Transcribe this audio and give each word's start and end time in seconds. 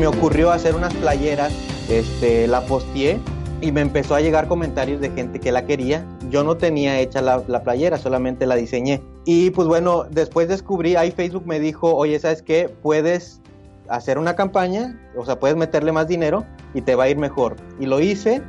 Me 0.00 0.06
ocurrió 0.06 0.50
hacer 0.50 0.74
unas 0.74 0.94
playeras, 0.94 1.52
este, 1.90 2.46
la 2.46 2.62
posteé 2.62 3.20
y 3.60 3.70
me 3.70 3.82
empezó 3.82 4.14
a 4.14 4.22
llegar 4.22 4.48
comentarios 4.48 4.98
de 5.02 5.10
gente 5.10 5.38
que 5.40 5.52
la 5.52 5.66
quería. 5.66 6.06
Yo 6.30 6.42
no 6.42 6.56
tenía 6.56 6.98
hecha 7.00 7.20
la, 7.20 7.42
la, 7.46 7.62
playera, 7.62 7.98
solamente 7.98 8.46
la 8.46 8.56
diseñé. 8.56 9.02
Y 9.26 9.50
pues 9.50 9.68
bueno, 9.68 10.06
después 10.10 10.48
descubrí, 10.48 10.96
ahí 10.96 11.10
Facebook 11.10 11.46
me 11.46 11.60
dijo, 11.60 11.94
oye, 11.94 12.18
¿sabes 12.18 12.40
qué? 12.40 12.70
Puedes 12.82 13.42
hacer 13.90 14.16
una 14.16 14.36
campaña, 14.36 14.98
o 15.14 15.26
sea, 15.26 15.38
puedes 15.38 15.58
meterle 15.58 15.92
más 15.92 16.08
dinero 16.08 16.46
y 16.72 16.80
te 16.80 16.94
va 16.94 17.04
a 17.04 17.08
ir 17.10 17.18
mejor. 17.18 17.56
Y 17.78 17.84
lo 17.84 18.00
hice. 18.00 18.40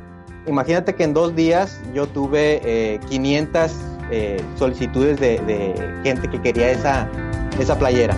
Imagínate 0.46 0.94
que 0.94 1.04
en 1.04 1.12
dos 1.12 1.36
días 1.36 1.78
yo 1.92 2.06
tuve 2.06 2.62
eh, 2.64 2.98
500 3.10 3.72
eh, 4.10 4.42
solicitudes 4.56 5.20
de, 5.20 5.38
de, 5.40 5.74
gente 6.02 6.30
que 6.30 6.40
quería 6.40 6.70
esa, 6.70 7.08
esa 7.60 7.78
playera. 7.78 8.16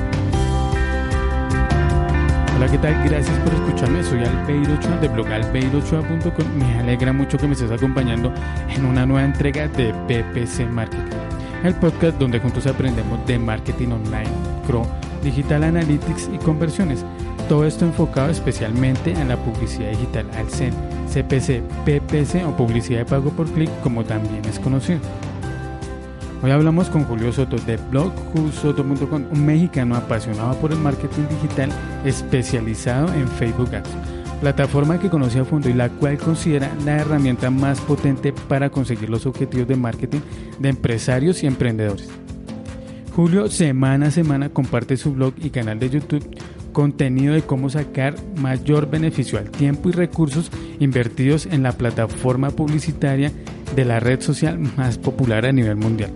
Hola, 2.56 2.69
¿qué 2.70 2.78
tal? 2.78 3.02
Gracias 3.08 3.36
por 3.41 3.52
escucharme. 3.52 4.05
Soy 4.05 4.22
Albeiro 4.22 4.74
Ochoa 4.74 4.97
de 4.98 5.08
blog 5.08 5.27
albeirochoa.com. 5.27 6.47
Me 6.56 6.78
alegra 6.78 7.12
mucho 7.12 7.36
que 7.36 7.48
me 7.48 7.55
estés 7.55 7.72
acompañando 7.72 8.33
en 8.69 8.84
una 8.84 9.05
nueva 9.05 9.24
entrega 9.24 9.66
de 9.66 9.92
PPC 9.92 10.70
Marketing, 10.70 11.16
el 11.64 11.75
podcast 11.75 12.16
donde 12.16 12.38
juntos 12.38 12.69
aprendemos 12.69 13.27
de 13.27 13.41
marketing 13.41 13.88
online, 13.88 14.30
CRO, 14.69 14.86
digital 15.22 15.64
analytics 15.64 16.30
y 16.32 16.38
conversiones. 16.38 17.05
Todo 17.48 17.66
esto 17.66 17.84
enfocado 17.86 18.30
especialmente 18.30 19.10
en 19.10 19.28
la 19.28 19.36
publicidad 19.36 19.91
digital 19.91 20.30
al 20.36 20.48
CEN, 20.48 20.72
CPC, 21.08 21.60
PPC 21.84 22.47
o 22.47 22.56
publicidad 22.56 23.00
de 23.00 23.05
pago 23.05 23.30
por 23.30 23.50
clic, 23.50 23.69
como 23.82 24.05
también 24.05 24.44
es 24.44 24.60
conocido. 24.60 25.00
Hoy 26.45 26.50
hablamos 26.50 26.91
con 26.91 27.05
Julio 27.05 27.33
Soto 27.33 27.56
de 27.56 27.78
blogjusoto.com, 27.78 29.25
un 29.33 29.47
mexicano 29.47 29.97
apasionado 29.97 30.55
por 30.61 30.73
el 30.73 30.78
marketing 30.78 31.23
digital 31.31 31.70
especializado 32.05 33.11
en 33.14 33.27
Facebook 33.28 33.75
Ads, 33.75 33.89
plataforma 34.42 34.98
que 34.98 35.09
conoce 35.09 35.39
a 35.39 35.47
fondo 35.47 35.70
y 35.70 35.72
la 35.72 35.89
cual 35.89 36.19
considera 36.19 36.70
la 36.84 36.98
herramienta 36.98 37.48
más 37.48 37.81
potente 37.81 38.34
para 38.34 38.69
conseguir 38.69 39.09
los 39.09 39.25
objetivos 39.25 39.67
de 39.67 39.77
marketing 39.77 40.20
de 40.59 40.69
empresarios 40.69 41.42
y 41.42 41.47
emprendedores. 41.47 42.11
Julio 43.17 43.48
semana 43.48 44.09
a 44.09 44.11
semana 44.11 44.50
comparte 44.50 44.98
su 44.98 45.15
blog 45.15 45.33
y 45.39 45.48
canal 45.48 45.78
de 45.78 45.89
YouTube 45.89 46.28
contenido 46.75 47.33
de 47.33 47.41
cómo 47.41 47.70
sacar 47.70 48.17
mayor 48.37 48.91
beneficio 48.91 49.39
al 49.39 49.50
tiempo 49.50 49.89
y 49.89 49.92
recursos 49.92 50.50
invertidos 50.78 51.47
en 51.47 51.62
la 51.62 51.72
plataforma 51.72 52.50
publicitaria 52.50 53.33
de 53.75 53.84
la 53.87 53.98
red 53.98 54.20
social 54.20 54.59
más 54.59 54.98
popular 54.98 55.47
a 55.47 55.53
nivel 55.53 55.77
mundial. 55.77 56.12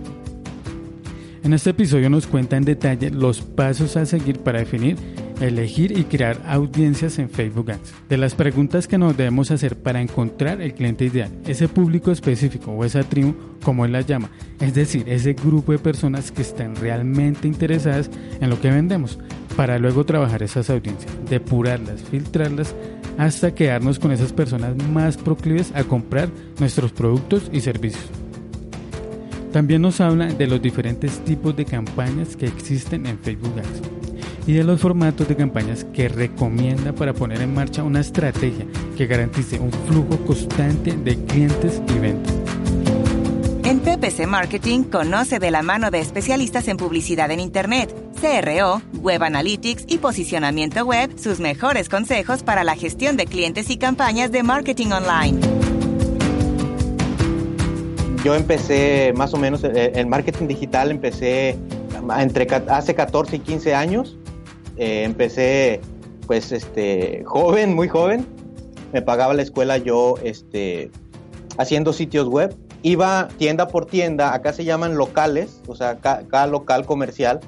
En 1.41 1.53
este 1.53 1.69
episodio 1.69 2.09
nos 2.09 2.27
cuenta 2.27 2.57
en 2.57 2.65
detalle 2.65 3.11
los 3.11 3.41
pasos 3.41 3.95
a 3.95 4.05
seguir 4.05 4.39
para 4.39 4.59
definir, 4.59 4.97
elegir 5.39 5.97
y 5.97 6.03
crear 6.03 6.37
audiencias 6.45 7.17
en 7.17 7.29
Facebook 7.29 7.71
Ads. 7.71 7.93
De 8.09 8.17
las 8.17 8.35
preguntas 8.35 8.87
que 8.89 8.97
nos 8.97 9.15
debemos 9.15 9.49
hacer 9.49 9.77
para 9.77 10.01
encontrar 10.01 10.61
el 10.61 10.73
cliente 10.73 11.05
ideal, 11.05 11.31
ese 11.45 11.69
público 11.69 12.11
específico 12.11 12.71
o 12.71 12.83
esa 12.83 13.03
tribu, 13.03 13.35
como 13.63 13.85
él 13.85 13.93
la 13.93 14.01
llama, 14.01 14.29
es 14.59 14.73
decir, 14.73 15.07
ese 15.07 15.33
grupo 15.33 15.71
de 15.71 15.79
personas 15.79 16.31
que 16.31 16.41
están 16.41 16.75
realmente 16.75 17.47
interesadas 17.47 18.09
en 18.41 18.49
lo 18.49 18.59
que 18.59 18.69
vendemos, 18.69 19.17
para 19.55 19.79
luego 19.79 20.05
trabajar 20.05 20.43
esas 20.43 20.69
audiencias, 20.69 21.11
depurarlas, 21.29 22.01
filtrarlas, 22.01 22.75
hasta 23.17 23.55
quedarnos 23.55 23.97
con 23.97 24.11
esas 24.11 24.33
personas 24.33 24.75
más 24.91 25.15
proclives 25.15 25.71
a 25.73 25.85
comprar 25.85 26.29
nuestros 26.59 26.91
productos 26.91 27.49
y 27.53 27.61
servicios. 27.61 28.18
También 29.51 29.81
nos 29.81 29.99
habla 29.99 30.27
de 30.27 30.47
los 30.47 30.61
diferentes 30.61 31.23
tipos 31.25 31.55
de 31.55 31.65
campañas 31.65 32.35
que 32.35 32.45
existen 32.45 33.07
en 33.07 33.17
Facebook 33.17 33.53
Ads 33.57 33.99
y 34.45 34.53
de 34.53 34.63
los 34.63 34.79
formatos 34.79 35.27
de 35.27 35.35
campañas 35.35 35.85
que 35.93 36.07
recomienda 36.07 36.93
para 36.93 37.13
poner 37.13 37.41
en 37.41 37.53
marcha 37.53 37.83
una 37.83 37.99
estrategia 37.99 38.65
que 38.97 39.07
garantice 39.07 39.59
un 39.59 39.71
flujo 39.71 40.17
constante 40.25 40.95
de 40.95 41.15
clientes 41.25 41.81
y 41.95 41.99
ventas. 41.99 42.33
En 43.63 43.79
PPC 43.79 44.25
Marketing 44.27 44.83
conoce 44.83 45.39
de 45.39 45.51
la 45.51 45.61
mano 45.61 45.91
de 45.91 45.99
especialistas 45.99 46.67
en 46.67 46.77
publicidad 46.77 47.29
en 47.31 47.39
Internet, 47.39 47.93
CRO, 48.19 48.81
Web 49.01 49.23
Analytics 49.23 49.85
y 49.87 49.99
posicionamiento 49.99 50.85
web 50.85 51.11
sus 51.17 51.39
mejores 51.39 51.89
consejos 51.89 52.43
para 52.43 52.63
la 52.63 52.75
gestión 52.75 53.17
de 53.17 53.25
clientes 53.25 53.69
y 53.69 53.77
campañas 53.77 54.31
de 54.31 54.43
marketing 54.43 54.87
online 54.87 55.58
yo 58.23 58.35
empecé 58.35 59.13
más 59.15 59.33
o 59.33 59.37
menos 59.37 59.63
el 59.63 60.07
marketing 60.07 60.47
digital, 60.47 60.91
empecé 60.91 61.57
entre 62.19 62.47
hace 62.67 62.95
14 62.95 63.37
y 63.37 63.39
15 63.39 63.75
años. 63.75 64.17
Eh, 64.77 65.03
empecé 65.03 65.81
pues 66.27 66.51
este 66.51 67.23
joven, 67.25 67.73
muy 67.75 67.87
joven. 67.87 68.25
Me 68.93 69.01
pagaba 69.01 69.33
la 69.33 69.41
escuela 69.41 69.77
yo 69.77 70.15
este 70.23 70.91
haciendo 71.57 71.93
sitios 71.93 72.27
web. 72.27 72.55
Iba 72.81 73.27
tienda 73.37 73.67
por 73.67 73.85
tienda, 73.85 74.33
acá 74.33 74.53
se 74.53 74.63
llaman 74.63 74.97
locales, 74.97 75.61
o 75.67 75.75
sea, 75.75 75.97
cada, 75.97 76.25
cada 76.27 76.47
local 76.47 76.85
comercial, 76.85 77.41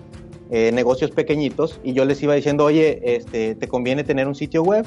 eh, 0.49 0.71
negocios 0.73 1.11
pequeñitos, 1.11 1.79
y 1.85 1.93
yo 1.93 2.03
les 2.03 2.21
iba 2.21 2.33
diciendo, 2.33 2.65
oye, 2.65 3.15
este, 3.15 3.55
te 3.55 3.67
conviene 3.69 4.03
tener 4.03 4.27
un 4.27 4.35
sitio 4.35 4.61
web, 4.61 4.85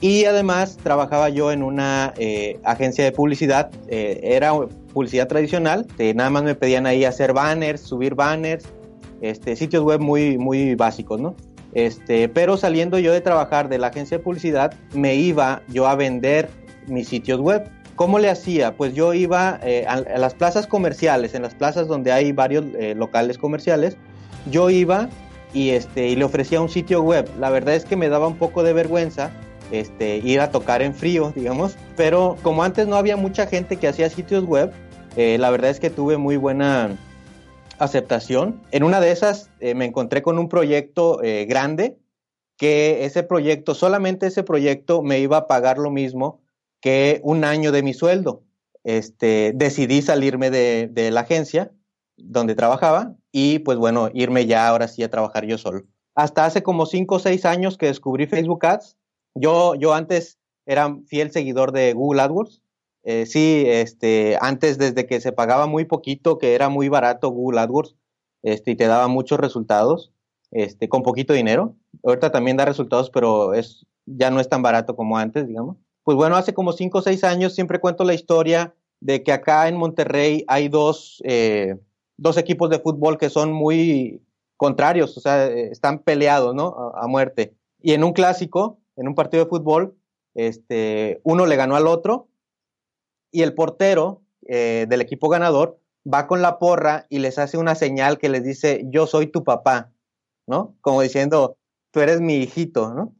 y 0.00 0.24
además 0.24 0.76
trabajaba 0.76 1.28
yo 1.28 1.50
en 1.50 1.62
una 1.62 2.14
eh, 2.16 2.60
agencia 2.64 3.04
de 3.04 3.12
publicidad, 3.12 3.70
eh, 3.88 4.20
era 4.22 4.52
publicidad 4.92 5.28
tradicional, 5.28 5.86
eh, 5.98 6.14
nada 6.14 6.30
más 6.30 6.42
me 6.42 6.54
pedían 6.54 6.86
ahí 6.86 7.04
hacer 7.04 7.32
banners, 7.32 7.80
subir 7.80 8.14
banners, 8.14 8.64
este, 9.20 9.56
sitios 9.56 9.82
web 9.82 10.00
muy, 10.00 10.38
muy 10.38 10.74
básicos, 10.74 11.20
¿no? 11.20 11.34
Este, 11.72 12.28
pero 12.28 12.56
saliendo 12.56 12.98
yo 12.98 13.12
de 13.12 13.20
trabajar 13.20 13.68
de 13.68 13.78
la 13.78 13.88
agencia 13.88 14.18
de 14.18 14.24
publicidad, 14.24 14.74
me 14.94 15.14
iba 15.14 15.62
yo 15.68 15.86
a 15.86 15.94
vender 15.94 16.48
mis 16.86 17.08
sitios 17.08 17.40
web. 17.40 17.68
¿Cómo 17.94 18.18
le 18.18 18.30
hacía? 18.30 18.76
Pues 18.76 18.94
yo 18.94 19.12
iba 19.12 19.60
a, 19.86 19.92
a, 19.92 20.18
las 20.18 20.34
plazas 20.34 20.66
comerciales, 20.66 21.34
en 21.34 21.42
las 21.42 21.54
plazas 21.54 21.88
donde 21.88 22.12
hay 22.12 22.32
varios 22.32 22.64
locales 22.96 23.38
comerciales, 23.38 23.96
yo 24.50 24.70
iba 24.70 25.08
y, 25.52 25.70
este, 25.70 26.08
y 26.08 26.16
le 26.16 26.24
ofrecía 26.24 26.60
un 26.60 26.68
sitio 26.68 27.02
web. 27.02 27.28
La 27.38 27.50
verdad 27.50 27.74
es 27.74 27.84
que 27.84 27.96
me 27.96 28.08
daba 28.08 28.28
un 28.28 28.36
poco 28.36 28.62
de 28.62 28.72
vergüenza 28.72 29.30
este, 29.70 30.18
ir 30.18 30.40
a 30.40 30.50
tocar 30.50 30.82
en 30.82 30.94
frío, 30.94 31.32
digamos. 31.34 31.76
Pero 31.96 32.36
como 32.42 32.62
antes 32.62 32.86
no 32.86 32.96
había 32.96 33.16
mucha 33.16 33.46
gente 33.46 33.76
que 33.76 33.88
hacía 33.88 34.10
sitios 34.10 34.44
web, 34.44 34.72
eh, 35.16 35.38
la 35.38 35.50
verdad 35.50 35.70
es 35.70 35.80
que 35.80 35.90
tuve 35.90 36.16
muy 36.16 36.36
buena 36.36 36.96
aceptación. 37.78 38.60
En 38.70 38.82
una 38.82 39.00
de 39.00 39.10
esas 39.10 39.50
eh, 39.60 39.74
me 39.74 39.84
encontré 39.84 40.22
con 40.22 40.38
un 40.38 40.48
proyecto 40.48 41.22
eh, 41.22 41.46
grande, 41.46 41.98
que 42.56 43.04
ese 43.04 43.22
proyecto, 43.22 43.74
solamente 43.74 44.26
ese 44.26 44.42
proyecto 44.42 45.02
me 45.02 45.20
iba 45.20 45.36
a 45.36 45.46
pagar 45.46 45.78
lo 45.78 45.90
mismo 45.90 46.40
que 46.80 47.20
un 47.22 47.44
año 47.44 47.72
de 47.72 47.82
mi 47.82 47.94
sueldo. 47.94 48.42
Este, 48.84 49.52
decidí 49.54 50.02
salirme 50.02 50.50
de, 50.50 50.88
de 50.90 51.10
la 51.10 51.20
agencia 51.20 51.72
donde 52.16 52.54
trabajaba 52.54 53.14
y 53.32 53.60
pues 53.60 53.78
bueno, 53.78 54.10
irme 54.12 54.46
ya 54.46 54.68
ahora 54.68 54.88
sí 54.88 55.02
a 55.02 55.10
trabajar 55.10 55.44
yo 55.46 55.58
solo. 55.58 55.82
Hasta 56.14 56.44
hace 56.44 56.62
como 56.62 56.86
5 56.86 57.14
o 57.14 57.18
6 57.18 57.44
años 57.44 57.78
que 57.78 57.86
descubrí 57.86 58.26
Facebook 58.26 58.66
Ads, 58.66 58.96
yo, 59.34 59.74
yo 59.74 59.94
antes 59.94 60.38
era 60.66 60.96
fiel 61.06 61.30
seguidor 61.30 61.72
de 61.72 61.92
Google 61.94 62.22
AdWords. 62.22 62.60
Eh, 63.04 63.26
sí, 63.26 63.64
este, 63.66 64.36
antes 64.40 64.76
desde 64.76 65.06
que 65.06 65.20
se 65.20 65.32
pagaba 65.32 65.66
muy 65.66 65.86
poquito, 65.86 66.36
que 66.38 66.54
era 66.54 66.68
muy 66.68 66.88
barato 66.88 67.30
Google 67.30 67.60
AdWords, 67.60 67.96
este, 68.42 68.72
y 68.72 68.76
te 68.76 68.86
daba 68.86 69.08
muchos 69.08 69.38
resultados, 69.40 70.12
este, 70.50 70.88
con 70.88 71.02
poquito 71.02 71.32
dinero. 71.32 71.74
Ahorita 72.04 72.30
también 72.30 72.56
da 72.56 72.64
resultados, 72.64 73.10
pero 73.10 73.54
es, 73.54 73.86
ya 74.04 74.30
no 74.30 74.40
es 74.40 74.48
tan 74.48 74.62
barato 74.62 74.94
como 74.94 75.16
antes, 75.16 75.46
digamos. 75.46 75.78
Pues 76.04 76.16
bueno, 76.16 76.36
hace 76.36 76.54
como 76.54 76.72
cinco 76.72 76.98
o 76.98 77.02
seis 77.02 77.24
años 77.24 77.54
siempre 77.54 77.80
cuento 77.80 78.04
la 78.04 78.14
historia 78.14 78.74
de 79.00 79.22
que 79.22 79.32
acá 79.32 79.68
en 79.68 79.76
Monterrey 79.76 80.44
hay 80.48 80.68
dos, 80.68 81.22
eh, 81.24 81.76
dos 82.16 82.36
equipos 82.36 82.70
de 82.70 82.80
fútbol 82.80 83.18
que 83.18 83.30
son 83.30 83.52
muy 83.52 84.22
contrarios, 84.56 85.16
o 85.16 85.20
sea, 85.20 85.46
están 85.46 86.00
peleados, 86.00 86.54
¿no? 86.54 86.92
A 86.94 87.06
muerte. 87.06 87.54
Y 87.80 87.92
en 87.92 88.02
un 88.04 88.12
clásico, 88.12 88.77
en 88.98 89.08
un 89.08 89.14
partido 89.14 89.44
de 89.44 89.48
fútbol, 89.48 89.96
este, 90.34 91.20
uno 91.24 91.46
le 91.46 91.56
ganó 91.56 91.76
al 91.76 91.86
otro 91.86 92.28
y 93.30 93.42
el 93.42 93.54
portero 93.54 94.22
eh, 94.46 94.86
del 94.88 95.00
equipo 95.00 95.28
ganador 95.28 95.80
va 96.12 96.26
con 96.26 96.42
la 96.42 96.58
porra 96.58 97.06
y 97.08 97.18
les 97.18 97.38
hace 97.38 97.58
una 97.58 97.74
señal 97.74 98.18
que 98.18 98.28
les 98.28 98.44
dice, 98.44 98.82
yo 98.86 99.06
soy 99.06 99.28
tu 99.28 99.44
papá, 99.44 99.92
¿no? 100.46 100.76
Como 100.80 101.02
diciendo, 101.02 101.56
tú 101.92 102.00
eres 102.00 102.20
mi 102.20 102.36
hijito, 102.36 102.92
¿no? 102.92 103.14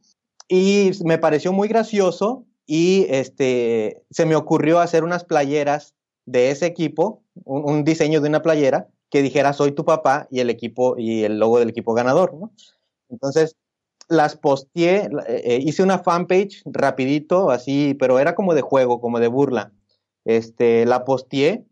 Y 0.47 0.91
me 1.05 1.17
pareció 1.17 1.53
muy 1.53 1.67
gracioso 1.67 2.45
y 2.65 3.05
este, 3.09 4.03
se 4.09 4.25
me 4.25 4.35
ocurrió 4.35 4.79
hacer 4.79 5.03
unas 5.03 5.23
playeras 5.23 5.95
de 6.25 6.51
ese 6.51 6.65
equipo, 6.65 7.23
un, 7.45 7.83
diseño 7.83 8.21
de 8.21 8.29
una 8.29 8.41
playera 8.41 8.87
que 9.09 9.21
dijera 9.21 9.53
soy 9.53 9.71
tu 9.71 9.85
papá 9.85 10.27
y 10.29 10.39
el 10.39 10.49
equipo 10.49 10.95
y 10.97 11.23
el 11.23 11.39
logo 11.39 11.59
del 11.59 11.69
equipo 11.69 11.93
ganador, 11.93 12.35
¿no? 12.35 12.51
Entonces 13.09 13.55
las 14.09 14.35
posteé, 14.35 15.05
eh, 15.27 15.41
eh, 15.45 15.59
hice 15.61 15.83
una 15.83 15.99
fanpage 15.99 16.63
rapidito, 16.65 17.51
así, 17.51 17.95
pero 17.99 18.19
era 18.19 18.35
como 18.35 18.55
de 18.55 18.61
juego, 18.61 18.99
como 18.99 19.19
de 19.19 19.27
burla. 19.27 19.71
Este, 20.25 20.85
la 20.85 21.05
posteé 21.05 21.63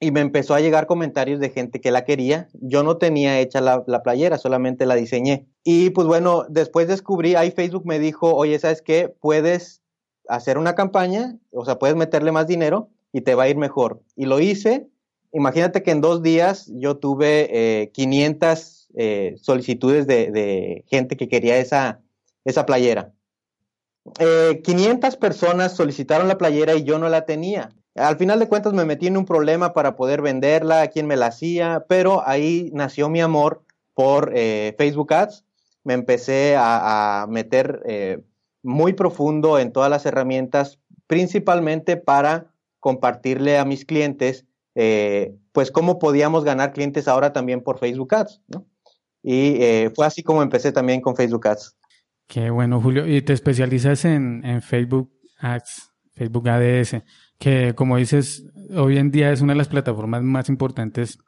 y 0.00 0.10
me 0.10 0.20
empezó 0.20 0.54
a 0.54 0.60
llegar 0.60 0.86
comentarios 0.86 1.38
de 1.38 1.50
gente 1.50 1.80
que 1.80 1.92
la 1.92 2.04
quería. 2.04 2.48
Yo 2.54 2.82
no 2.82 2.96
tenía 2.96 3.38
hecha 3.38 3.60
la, 3.60 4.02
playera, 4.02 4.38
solamente 4.38 4.86
la 4.86 4.96
diseñé. 4.96 5.46
Y 5.62 5.90
pues 5.90 6.08
bueno, 6.08 6.44
después 6.48 6.88
descubrí, 6.88 7.36
ahí 7.36 7.50
Facebook 7.50 7.86
me 7.86 7.98
dijo, 7.98 8.34
oye, 8.34 8.58
¿sabes 8.58 8.82
qué? 8.82 9.14
Puedes 9.20 9.82
hacer 10.28 10.58
una 10.58 10.74
campaña, 10.74 11.38
o 11.52 11.64
sea, 11.64 11.78
puedes 11.78 11.96
meterle 11.96 12.32
más 12.32 12.46
dinero 12.46 12.88
y 13.12 13.20
te 13.20 13.34
va 13.34 13.44
a 13.44 13.48
ir 13.48 13.56
mejor. 13.56 14.00
Y 14.16 14.24
lo 14.24 14.40
hice. 14.40 14.88
Imagínate 15.32 15.82
que 15.82 15.92
en 15.92 16.00
dos 16.00 16.22
días 16.22 16.70
yo 16.74 16.96
tuve 16.96 17.90
500 17.92 18.81
eh, 18.94 19.36
solicitudes 19.40 20.06
de, 20.06 20.84
gente 20.88 21.16
que 21.16 21.28
quería 21.28 21.58
esa, 21.58 22.00
esa 22.44 22.66
playera. 22.66 23.12
500 24.64 25.14
eh, 25.14 25.16
personas 25.18 25.76
solicitaron 25.76 26.28
la 26.28 26.38
playera 26.38 26.74
y 26.74 26.84
yo 26.84 26.98
no 26.98 27.08
la 27.08 27.24
tenía. 27.24 27.70
Al 27.94 28.16
final 28.16 28.38
de 28.38 28.48
cuentas 28.48 28.72
me 28.72 28.84
metí 28.84 29.06
en 29.06 29.16
un 29.16 29.26
problema 29.26 29.74
para 29.74 29.96
poder 29.96 30.22
venderla, 30.22 30.88
quién 30.88 31.06
me 31.06 31.16
la 31.16 31.26
hacía, 31.26 31.84
pero 31.88 32.26
ahí 32.26 32.70
nació 32.72 33.08
mi 33.08 33.20
amor 33.20 33.62
por 33.94 34.32
eh, 34.34 34.74
Facebook 34.78 35.12
Ads. 35.12 35.44
Me 35.84 35.94
empecé 35.94 36.56
a, 36.56 37.26
meter 37.28 37.82
eh, 37.86 38.22
muy 38.62 38.92
profundo 38.92 39.58
en 39.58 39.72
todas 39.72 39.90
las 39.90 40.06
herramientas, 40.06 40.78
principalmente 41.06 41.96
para 41.96 42.52
compartirle 42.80 43.58
a 43.58 43.64
mis 43.64 43.84
clientes, 43.84 44.46
pues 45.52 45.70
cómo 45.70 45.98
podíamos 45.98 46.44
ganar 46.44 46.72
clientes 46.72 47.06
ahora 47.06 47.32
también 47.32 47.60
por 47.62 47.78
Facebook 47.78 48.14
Ads. 48.14 48.40
Y 49.22 49.88
fue 49.94 50.06
así 50.06 50.22
como 50.22 50.42
empecé 50.42 50.72
también 50.72 51.00
con 51.00 51.14
Facebook 51.14 51.46
Ads. 51.46 51.76
Qué 52.26 52.50
bueno, 52.50 52.80
Julio. 52.80 53.06
¿Y 53.06 53.22
te 53.22 53.32
especializas 53.32 54.04
en, 54.04 54.44
en 54.44 54.62
Facebook 54.62 55.12
Ads, 55.38 55.92
Facebook 56.14 56.48
ADS? 56.48 57.02
que 57.42 57.74
como 57.74 57.96
dices, 57.96 58.46
hoy 58.76 58.98
en 58.98 59.10
día 59.10 59.32
es 59.32 59.40
una 59.40 59.52
de 59.52 59.58
las 59.58 59.66
plataformas 59.66 60.22
más 60.22 60.48
importantes 60.48 61.18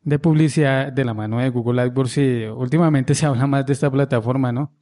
de 0.00 0.18
publicidad 0.18 0.90
de 0.90 1.04
la 1.04 1.12
mano 1.12 1.38
de 1.38 1.50
Google 1.50 1.82
AdWords 1.82 2.16
y 2.16 2.44
últimamente 2.46 3.14
se 3.14 3.26
habla 3.26 3.46
más 3.46 3.66
de 3.66 3.74
esta 3.74 3.90
plataforma, 3.90 4.52
¿no? 4.52 4.72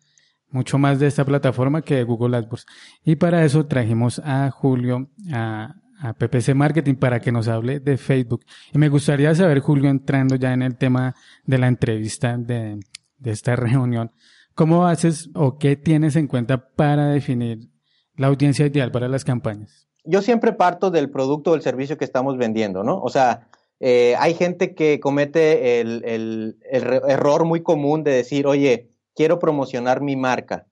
Mucho 0.50 0.78
más 0.78 1.00
de 1.00 1.08
esta 1.08 1.24
plataforma 1.24 1.82
que 1.82 1.96
de 1.96 2.04
Google 2.04 2.36
AdWords. 2.36 2.64
Y 3.04 3.16
para 3.16 3.44
eso 3.44 3.66
trajimos 3.66 4.20
a 4.24 4.52
Julio, 4.52 5.10
a, 5.32 5.74
PPC 6.18 6.54
Marketing, 6.54 6.94
para 6.94 7.20
que 7.20 7.32
nos 7.32 7.48
hable 7.48 7.80
de 7.80 7.96
Facebook. 7.96 8.44
Y 8.72 8.78
me 8.78 8.88
gustaría 8.88 9.34
saber, 9.34 9.60
Julio, 9.60 9.90
entrando 9.90 10.36
ya 10.36 10.52
en 10.52 10.62
el 10.62 10.76
tema 10.76 11.14
de 11.44 11.58
la 11.58 11.68
entrevista 11.68 12.36
de, 12.36 12.80
de 13.18 13.30
esta 13.30 13.56
reunión, 13.56 14.12
¿cómo 14.54 14.86
haces 14.86 15.30
o 15.34 15.58
qué 15.58 15.76
tienes 15.76 16.16
en 16.16 16.26
cuenta 16.26 16.68
para 16.70 17.08
definir 17.08 17.68
la 18.16 18.28
audiencia 18.28 18.66
ideal 18.66 18.90
para 18.90 19.08
las 19.08 19.24
campañas? 19.24 19.88
yo 20.08 20.22
siempre 20.22 20.54
parto 20.54 20.90
del 20.90 21.10
producto 21.10 21.50
o 21.50 21.54
el 21.54 21.60
servicio 21.60 21.98
que 21.98 22.06
estamos 22.06 22.38
vendiendo, 22.38 22.82
¿no? 22.82 22.98
O 22.98 23.10
sea, 23.10 23.48
eh, 23.78 24.14
hay 24.18 24.32
gente 24.32 24.74
que 24.74 25.00
comete 25.00 25.80
el, 25.80 26.56
error 26.70 27.44
muy 27.44 27.62
común 27.62 28.04
de 28.04 28.12
decir, 28.12 28.46
oye, 28.46 28.88
quiero 29.14 29.38
promocionar 29.38 30.00
mi 30.00 30.16
marca. 30.16 30.66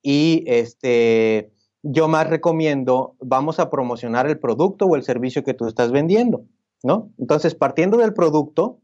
Y 0.00 0.44
este, 0.46 1.52
yo 1.86 2.08
más 2.08 2.28
recomiendo, 2.28 3.14
vamos 3.20 3.60
a 3.60 3.68
promocionar 3.68 4.26
el 4.26 4.38
producto 4.38 4.86
o 4.86 4.96
el 4.96 5.02
servicio 5.02 5.44
que 5.44 5.52
tú 5.52 5.66
estás 5.66 5.92
vendiendo, 5.92 6.46
¿no? 6.82 7.10
Entonces, 7.18 7.54
partiendo 7.54 7.98
del 7.98 8.14
producto, 8.14 8.78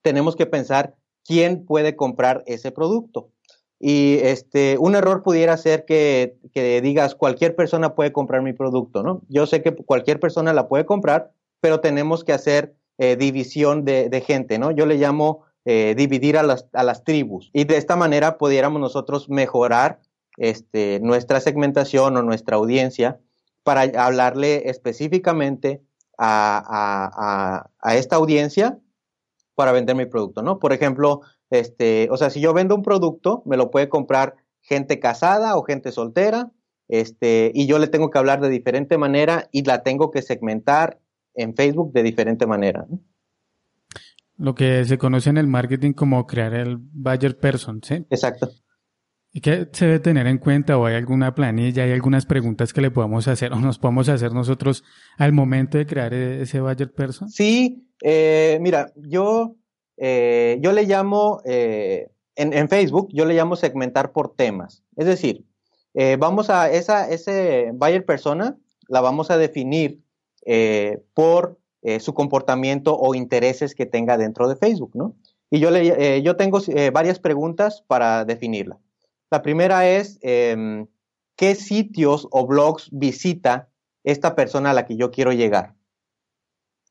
tenemos 0.00 0.34
que 0.34 0.46
pensar 0.46 0.94
quién 1.22 1.66
puede 1.66 1.96
comprar 1.96 2.42
ese 2.46 2.72
producto. 2.72 3.28
Y 3.78 4.20
este, 4.22 4.78
un 4.78 4.94
error 4.94 5.22
pudiera 5.22 5.58
ser 5.58 5.84
que, 5.84 6.38
digas, 6.82 7.14
cualquier 7.14 7.54
persona 7.54 7.94
puede 7.94 8.12
comprar 8.12 8.40
mi 8.40 8.54
producto, 8.54 9.02
¿no? 9.02 9.20
Yo 9.28 9.46
sé 9.46 9.62
que 9.62 9.74
cualquier 9.74 10.18
persona 10.18 10.54
la 10.54 10.66
puede 10.66 10.86
comprar, 10.86 11.30
pero 11.60 11.80
tenemos 11.80 12.24
que 12.24 12.32
hacer 12.32 12.74
eh, 12.96 13.16
división 13.16 13.84
de, 13.84 14.24
gente, 14.26 14.58
¿no? 14.58 14.70
Yo 14.70 14.86
le 14.86 14.96
llamo 14.96 15.42
eh, 15.66 15.94
dividir 15.94 16.38
a 16.38 16.42
las, 16.42 16.68
a 16.72 16.84
las 16.84 17.04
tribus. 17.04 17.50
Y 17.52 17.64
de 17.64 17.76
esta 17.76 17.96
manera 17.96 18.38
pudiéramos 18.38 18.80
nosotros 18.80 19.28
mejorar 19.28 20.00
este, 20.36 21.00
nuestra 21.00 21.40
segmentación 21.40 22.16
o 22.16 22.22
nuestra 22.22 22.56
audiencia 22.56 23.20
para 23.62 23.82
hablarle 24.04 24.68
específicamente 24.68 25.82
a, 26.18 27.64
a, 27.80 27.96
esta 27.96 28.16
audiencia 28.16 28.78
para 29.54 29.72
vender 29.72 29.96
mi 29.96 30.06
producto, 30.06 30.42
¿no? 30.42 30.58
Por 30.58 30.72
ejemplo, 30.72 31.22
este, 31.50 32.08
o 32.10 32.16
sea, 32.16 32.30
si 32.30 32.40
yo 32.40 32.52
vendo 32.52 32.74
un 32.74 32.82
producto, 32.82 33.42
me 33.46 33.56
lo 33.56 33.70
puede 33.70 33.88
comprar 33.88 34.36
gente 34.60 34.98
casada 34.98 35.56
o 35.56 35.62
gente 35.62 35.92
soltera, 35.92 36.50
este, 36.88 37.50
y 37.54 37.66
yo 37.66 37.78
le 37.78 37.88
tengo 37.88 38.10
que 38.10 38.18
hablar 38.18 38.40
de 38.40 38.48
diferente 38.50 38.98
manera 38.98 39.48
y 39.50 39.64
la 39.64 39.82
tengo 39.82 40.10
que 40.10 40.22
segmentar 40.22 41.00
en 41.34 41.54
Facebook 41.54 41.92
de 41.92 42.02
diferente 42.02 42.46
manera. 42.46 42.86
Lo 44.36 44.54
que 44.54 44.84
se 44.84 44.98
conoce 44.98 45.30
en 45.30 45.36
el 45.36 45.46
marketing 45.46 45.92
como 45.92 46.26
crear 46.26 46.54
el 46.54 46.76
buyer 46.78 47.38
person, 47.38 47.80
¿sí? 47.82 48.04
Exacto. 48.10 48.50
¿Y 49.36 49.40
qué 49.40 49.68
se 49.72 49.86
debe 49.86 49.98
tener 49.98 50.28
en 50.28 50.38
cuenta 50.38 50.78
o 50.78 50.86
hay 50.86 50.94
alguna 50.94 51.34
planilla, 51.34 51.82
hay 51.82 51.90
algunas 51.90 52.24
preguntas 52.24 52.72
que 52.72 52.80
le 52.80 52.92
podamos 52.92 53.26
hacer 53.26 53.52
o 53.52 53.56
nos 53.56 53.80
podemos 53.80 54.08
hacer 54.08 54.32
nosotros 54.32 54.84
al 55.18 55.32
momento 55.32 55.76
de 55.76 55.86
crear 55.86 56.14
e-, 56.14 56.42
ese 56.42 56.60
buyer 56.60 56.92
person? 56.92 57.28
Sí, 57.28 57.84
eh, 58.00 58.58
mira, 58.60 58.92
yo 58.94 59.56
eh, 59.96 60.58
yo 60.60 60.70
le 60.70 60.84
llamo, 60.84 61.40
eh, 61.44 62.12
en, 62.36 62.68
Facebook, 62.68 63.08
yo 63.12 63.24
le 63.24 63.34
llamo 63.34 63.56
segmentar 63.56 64.12
por 64.12 64.36
temas. 64.36 64.84
Es 64.96 65.06
decir, 65.06 65.44
vamos 66.18 66.48
a 66.48 66.70
esa, 66.70 67.10
ese 67.10 67.72
buyer 67.74 68.04
persona, 68.04 68.56
la 68.88 69.00
vamos 69.00 69.32
a 69.32 69.36
definir 69.36 70.00
por 71.12 71.58
su 71.98 72.14
comportamiento 72.14 72.96
o 72.96 73.16
intereses 73.16 73.74
que 73.74 73.86
tenga 73.86 74.16
dentro 74.16 74.48
de 74.48 74.54
Facebook, 74.54 74.92
¿no? 74.94 75.16
Y 75.50 75.58
yo, 75.58 75.70
le, 75.72 76.22
yo 76.22 76.36
tengo 76.36 76.60
varias 76.92 77.18
preguntas 77.18 77.84
para 77.86 78.24
definirla. 78.24 78.78
La 79.34 79.42
primera 79.42 79.88
es, 79.88 80.20
em, 80.22 80.86
¿qué 81.34 81.56
sitios 81.56 82.28
o 82.30 82.46
blogs 82.46 82.88
visita 82.92 83.68
esta 84.04 84.36
persona 84.36 84.70
a 84.70 84.74
la 84.74 84.86
que 84.86 84.94
yo 84.94 85.10
quiero 85.10 85.32
llegar? 85.32 85.74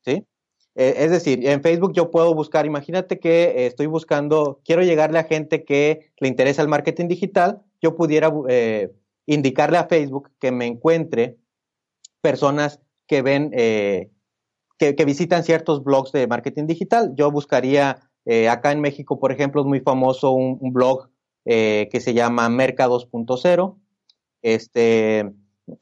¿Sí? 0.04 0.26
Eh, 0.74 0.94
es 0.98 1.10
decir, 1.10 1.48
en 1.48 1.62
Facebook 1.62 1.94
yo 1.94 2.10
puedo 2.10 2.34
buscar, 2.34 2.66
imagínate 2.66 3.18
que 3.18 3.44
eh, 3.44 3.66
estoy 3.66 3.86
buscando, 3.86 4.60
quiero 4.62 4.82
llegarle 4.82 5.20
a 5.20 5.24
gente 5.24 5.64
que 5.64 6.12
le 6.20 6.28
interesa 6.28 6.60
el 6.60 6.68
marketing 6.68 7.08
digital, 7.08 7.62
yo 7.80 7.96
pudiera 7.96 8.30
eh, 8.50 8.92
indicarle 9.24 9.78
a 9.78 9.88
Facebook 9.88 10.30
que 10.38 10.52
me 10.52 10.66
encuentre 10.66 11.38
personas 12.20 12.78
que 13.06 13.22
ven, 13.22 13.52
que, 13.52 15.04
visitan 15.06 15.44
ciertos 15.44 15.82
blogs 15.82 16.12
de 16.12 16.26
marketing 16.26 16.66
digital. 16.66 17.14
Yo 17.16 17.30
buscaría, 17.30 18.10
acá 18.50 18.70
en 18.72 18.82
México, 18.82 19.18
por 19.18 19.32
ejemplo, 19.32 19.62
es 19.62 19.66
muy 19.66 19.80
famoso 19.80 20.32
un, 20.32 20.58
un 20.60 20.74
blog 20.74 21.08
que 21.44 22.00
se 22.00 22.14
llama 22.14 22.48
Merca 22.48 22.88
2.0. 22.88 23.76
Este, 24.42 25.32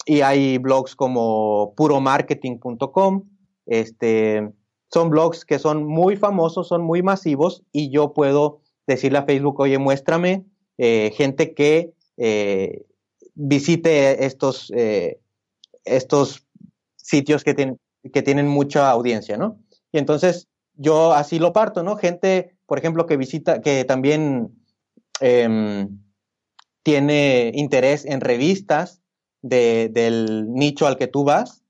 y 0.06 0.20
hay 0.20 0.58
blogs 0.58 0.94
como 0.94 1.74
puromarketing.com, 1.76 3.24
este, 3.66 4.52
son 4.92 5.10
blogs 5.10 5.44
que 5.44 5.58
son 5.58 5.84
muy 5.84 6.16
famosos, 6.16 6.68
son 6.68 6.82
muy 6.82 7.02
masivos 7.02 7.62
y 7.72 7.90
yo 7.90 8.12
puedo 8.12 8.60
decirle 8.86 9.18
a 9.18 9.24
Facebook, 9.24 9.60
oye, 9.60 9.78
muéstrame 9.78 10.44
eh, 10.78 11.12
gente 11.16 11.54
que 11.54 11.92
eh, 12.16 12.84
visite 13.34 14.24
estos, 14.24 14.72
eh, 14.76 15.18
estos 15.84 16.46
sitios 16.96 17.44
que, 17.44 17.54
tienen 17.54 17.78
que 18.12 18.22
tienen 18.22 18.48
mucha 18.48 18.90
audiencia, 18.90 19.36
¿no? 19.36 19.58
Y 19.92 19.98
entonces 19.98 20.48
yo 20.74 21.12
así 21.12 21.38
lo 21.38 21.52
parto, 21.52 21.82
¿no? 21.82 21.96
Gente, 21.96 22.56
por 22.66 22.78
ejemplo, 22.78 23.06
que 23.06 23.16
visita, 23.16 23.60
que 23.60 23.84
también 23.84 24.61
em, 25.20 26.00
tiene 26.82 27.52
interés 27.54 28.04
en 28.04 28.20
revistas 28.20 29.02
del 29.42 30.46
nicho 30.52 30.86
al 30.86 30.96
que 30.96 31.08
tú 31.08 31.24
vas. 31.24 31.62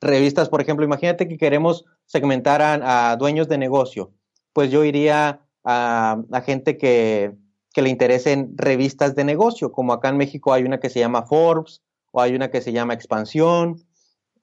Revistas, 0.00 0.48
por 0.48 0.60
ejemplo, 0.60 0.84
imagínate 0.84 1.26
que 1.26 1.36
queremos 1.36 1.84
segmentaran 2.06 2.82
a 2.84 3.16
dueños 3.16 3.48
de 3.48 3.58
negocio, 3.58 4.12
pues 4.52 4.70
yo 4.70 4.84
iría 4.84 5.40
a, 5.64 6.22
gente 6.44 6.76
que, 6.76 7.32
le 7.76 7.88
interesen 7.88 8.56
revistas 8.56 9.16
de 9.16 9.24
negocio, 9.24 9.72
como 9.72 9.92
acá 9.92 10.08
en 10.08 10.16
México 10.16 10.52
hay 10.52 10.62
una 10.62 10.78
que 10.78 10.90
se 10.90 11.00
llama 11.00 11.26
Forbes 11.26 11.82
o 12.12 12.20
hay 12.20 12.36
una 12.36 12.50
que 12.50 12.60
se 12.60 12.72
llama 12.72 12.94
Expansión. 12.94 13.84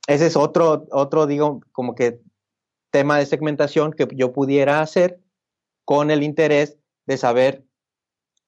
ese 0.07 0.25
es 0.25 0.35
otro, 0.35 0.85
otro, 0.91 1.27
digo, 1.27 1.61
como 1.71 1.95
que 1.95 2.19
tema 2.91 3.17
de 3.17 3.25
segmentación 3.25 3.93
que 3.93 4.05
yo 4.13 4.33
pudiera 4.33 4.81
hacer 4.81 5.21
con 5.85 6.11
el 6.11 6.23
interés 6.23 6.77
de 7.05 7.17
saber 7.17 7.63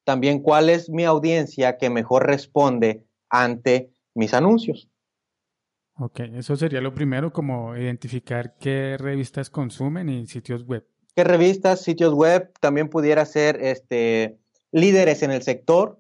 también 0.04 0.40
cuál 0.40 0.70
es 0.70 0.90
mi 0.90 1.06
audiencia 1.06 1.78
que 1.78 1.90
mejor 1.90 2.26
responde 2.26 3.06
ante 3.30 3.92
mis 4.14 4.34
anuncios. 4.34 4.90
Ok, 5.96 6.22
eso 6.36 6.56
sería 6.56 6.82
lo 6.82 6.94
primero, 6.94 7.32
como 7.32 7.78
identificar 7.78 8.56
qué 8.60 8.98
revistas 8.98 9.50
consumen 9.50 10.10
y 10.10 10.26
sitios 10.26 10.66
web. 10.66 10.86
¿Qué 11.16 11.24
revistas, 11.24 11.82
sitios 11.82 12.14
web? 12.14 12.52
También 12.60 12.90
pudiera 12.90 13.26
ser 13.26 13.60
este, 13.62 14.40
líderes 14.72 15.22
en 15.22 15.32
el 15.32 15.44
sector, 15.44 16.00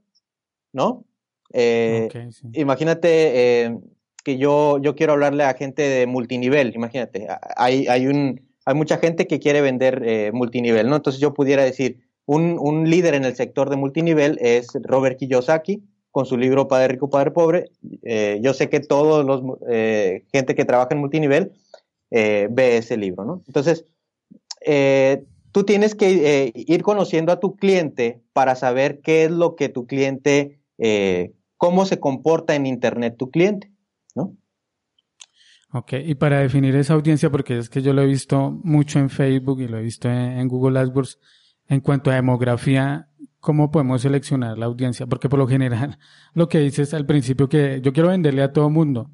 ¿no? 0.72 1.05
Eh, 1.53 2.10
imagínate 2.53 3.65
eh, 3.65 3.77
que 4.24 4.38
yo, 4.39 4.79
yo 4.81 4.95
quiero 4.95 5.13
hablarle 5.13 5.43
a 5.43 5.53
gente 5.53 5.83
de 5.83 6.07
multinivel, 6.07 6.74
imagínate, 6.74 7.27
hay, 7.55 7.86
hay, 7.88 8.07
un, 8.07 8.41
hay 8.65 8.74
mucha 8.74 8.98
gente 8.98 9.27
que 9.27 9.39
quiere 9.39 9.62
vender 9.62 10.01
eh, 10.03 10.31
multinivel, 10.33 10.89
¿no? 10.89 10.95
Entonces 10.95 11.22
yo 11.22 11.36
pudiera 11.36 11.63
decir, 11.63 12.02
un, 12.25 12.58
un, 12.60 12.89
líder 12.89 13.15
en 13.15 13.25
el 13.25 13.36
sector 13.36 13.70
de 13.70 13.75
multinivel 13.75 14.38
es 14.42 14.68
Robert 14.84 15.18
Kiyosaki, 15.18 15.84
con 16.12 16.25
su 16.25 16.38
libro 16.38 16.68
Padre 16.68 16.89
Rico, 16.89 17.10
Padre 17.10 17.32
Pobre. 17.32 17.72
yo 18.42 18.53
sé 18.53 18.70
que 18.70 18.80
todos 18.80 19.25
los 19.25 19.42
gente 20.32 20.53
que 20.56 20.65
trabaja 20.65 20.89
en 20.92 21.00
multinivel 21.00 21.53
ve 22.12 22.77
ese 22.77 22.98
libro, 22.98 23.25
¿no? 23.25 23.44
Entonces, 23.48 23.86
tú 25.51 25.63
tienes 25.63 25.96
que 25.96 26.51
ir 26.53 26.84
conociendo 26.84 27.32
a 27.32 27.39
tu 27.39 27.56
cliente 27.56 28.22
para 28.32 28.56
saber 28.56 29.01
qué 29.01 29.25
es 29.25 29.32
lo 29.32 29.56
que 29.56 29.70
tu 29.70 29.88
cliente 29.88 30.60
cómo 31.63 31.86
se 31.86 31.98
comporta 31.98 32.56
en 32.56 32.65
Internet 32.65 33.15
tu 33.18 33.32
cliente, 33.32 33.72
¿no? 34.15 34.36
Ok, 35.72 35.94
y 36.06 36.13
para 36.15 36.42
definir 36.42 36.75
esa 36.75 36.94
audiencia, 36.94 37.30
porque 37.30 37.58
es 37.58 37.70
que 37.70 37.82
yo 37.82 37.94
lo 37.94 38.01
he 38.01 38.06
visto 38.06 38.51
mucho 38.65 39.00
en 39.00 39.10
Facebook 39.10 39.62
y 39.62 39.70
lo 39.70 39.77
he 39.77 39.82
visto 39.82 40.10
en, 40.10 40.46
Google 40.50 40.77
AdWords, 40.77 41.20
en 41.67 41.79
cuanto 41.79 42.12
a 42.12 42.15
demografía, 42.15 43.10
¿cómo 43.39 43.72
podemos 43.72 44.01
seleccionar 44.01 44.58
la 44.58 44.65
audiencia? 44.65 45.05
Porque 45.08 45.29
por 45.29 45.39
lo 45.39 45.48
general, 45.48 45.98
lo 46.34 46.50
que 46.50 46.60
dices 46.60 46.93
al 46.93 47.05
principio 47.05 47.50
que 47.50 47.82
yo 47.82 47.93
quiero 47.93 48.10
venderle 48.10 48.43
a 48.43 48.53
todo 48.53 48.70
mundo 48.70 49.12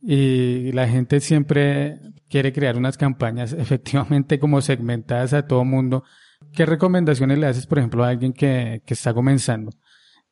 y 0.00 0.70
la 0.72 0.86
gente 0.88 1.20
siempre 1.20 2.00
quiere 2.28 2.52
crear 2.52 2.76
unas 2.76 2.96
campañas 2.96 3.52
efectivamente 3.58 4.38
como 4.38 4.60
segmentadas 4.60 5.32
a 5.32 5.46
todo 5.46 5.64
mundo. 5.64 6.04
¿Qué 6.52 6.66
recomendaciones 6.66 7.38
le 7.38 7.46
haces, 7.46 7.66
por 7.66 7.78
ejemplo, 7.78 8.04
a 8.04 8.08
alguien 8.08 8.32
que, 8.32 8.82
que 8.86 8.94
está 8.94 9.12
comenzando? 9.12 9.72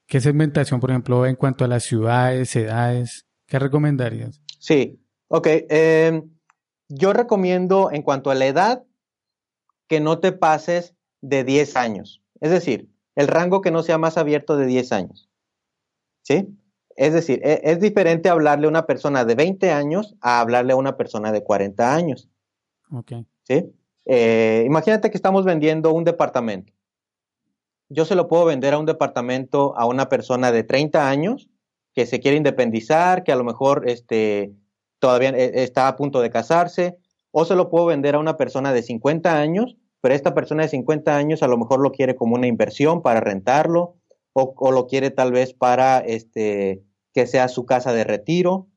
¿Qué 0.07 0.21
segmentación, 0.21 0.79
por 0.79 0.91
ejemplo, 0.91 1.27
en 1.27 1.35
cuanto 1.35 1.65
a 1.65 1.69
las 1.69 1.83
ciudades, 1.83 2.55
edades? 2.55 3.27
¿Qué 3.47 3.59
recomendarías? 3.59 4.41
Sí, 4.59 5.01
ok. 5.29 5.49
Em, 5.69 6.31
yo 6.89 7.13
recomiendo 7.13 7.91
en 7.93 8.03
cuanto 8.03 8.31
a 8.31 8.35
la 8.35 8.47
edad 8.47 8.85
que 9.89 10.01
no 10.01 10.19
te 10.19 10.33
pases 10.33 10.96
de 11.21 11.45
10 11.45 11.77
años. 11.77 12.23
Es 12.41 12.51
decir, 12.51 12.89
el 13.15 13.29
rango 13.29 13.61
que 13.61 13.71
no 13.71 13.83
sea 13.83 13.99
más 13.99 14.17
abierto 14.19 14.57
de 14.57 14.67
10 14.67 14.93
años. 14.93 15.29
¿Sí? 16.23 16.49
Es 16.97 17.13
decir, 17.13 17.41
e, 17.45 17.61
es, 17.65 17.81
diferente 17.81 18.29
hablarle 18.29 18.67
a 18.67 18.71
una 18.71 18.87
persona 18.87 19.25
de 19.25 19.35
20 19.35 19.71
años 19.71 20.17
a 20.21 20.41
hablarle 20.41 20.73
a 20.73 20.77
una 20.77 20.97
persona 20.97 21.33
de 21.33 21.43
40 21.43 21.95
años. 21.95 22.29
Ok. 22.91 23.13
¿Sí? 23.45 23.73
Eh, 24.07 24.65
imagínate 24.67 25.11
que 25.11 25.17
estamos 25.17 25.45
vendiendo 25.45 25.93
un 25.93 26.05
departamento 26.05 26.73
yo 27.89 28.05
se 28.05 28.15
lo 28.15 28.29
puedo 28.29 28.45
vender 28.45 28.75
a 28.75 28.79
un 28.79 28.87
departamento 28.87 29.77
a 29.77 29.87
una 29.87 30.09
persona 30.09 30.53
de 30.53 30.65
30 30.65 31.09
años 31.09 31.49
que 31.95 32.07
se 32.07 32.21
quiere 32.21 32.37
independizar, 32.37 33.25
que 33.25 33.33
a 33.33 33.37
lo 33.37 33.45
mejor 33.45 33.89
este, 33.89 34.53
todavía 34.99 35.31
eh, 35.31 35.63
está 35.63 35.89
a 35.89 35.97
punto 35.97 36.21
de 36.21 36.31
casarse, 36.31 36.99
o 37.31 37.45
se 37.45 37.55
lo 37.55 37.71
puedo 37.71 37.87
vender 37.87 38.15
a 38.15 38.19
una 38.19 38.37
persona 38.37 38.73
de 38.73 38.83
50 38.83 39.39
años, 39.39 39.77
pero 40.07 40.15
esta 40.15 40.35
persona 40.35 40.63
de 40.63 40.69
50 40.69 41.17
años 41.17 41.43
a 41.43 41.49
lo 41.49 41.59
mejor 41.59 41.81
lo 41.81 41.91
quiere 41.91 42.15
como 42.15 42.37
una 42.37 42.47
inversión 42.47 43.03
para 43.03 43.19
rentarlo, 43.19 43.97
o, 44.35 44.71
lo 44.71 44.87
quiere 44.87 45.11
tal 45.11 45.33
vez 45.33 45.53
para 45.53 45.99
este, 45.99 46.85
que 47.13 47.27
sea 47.27 47.49
su 47.49 47.67
casa 47.67 47.93
de 47.93 48.05
retiro. 48.05 48.69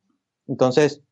Entonces, 0.47 1.03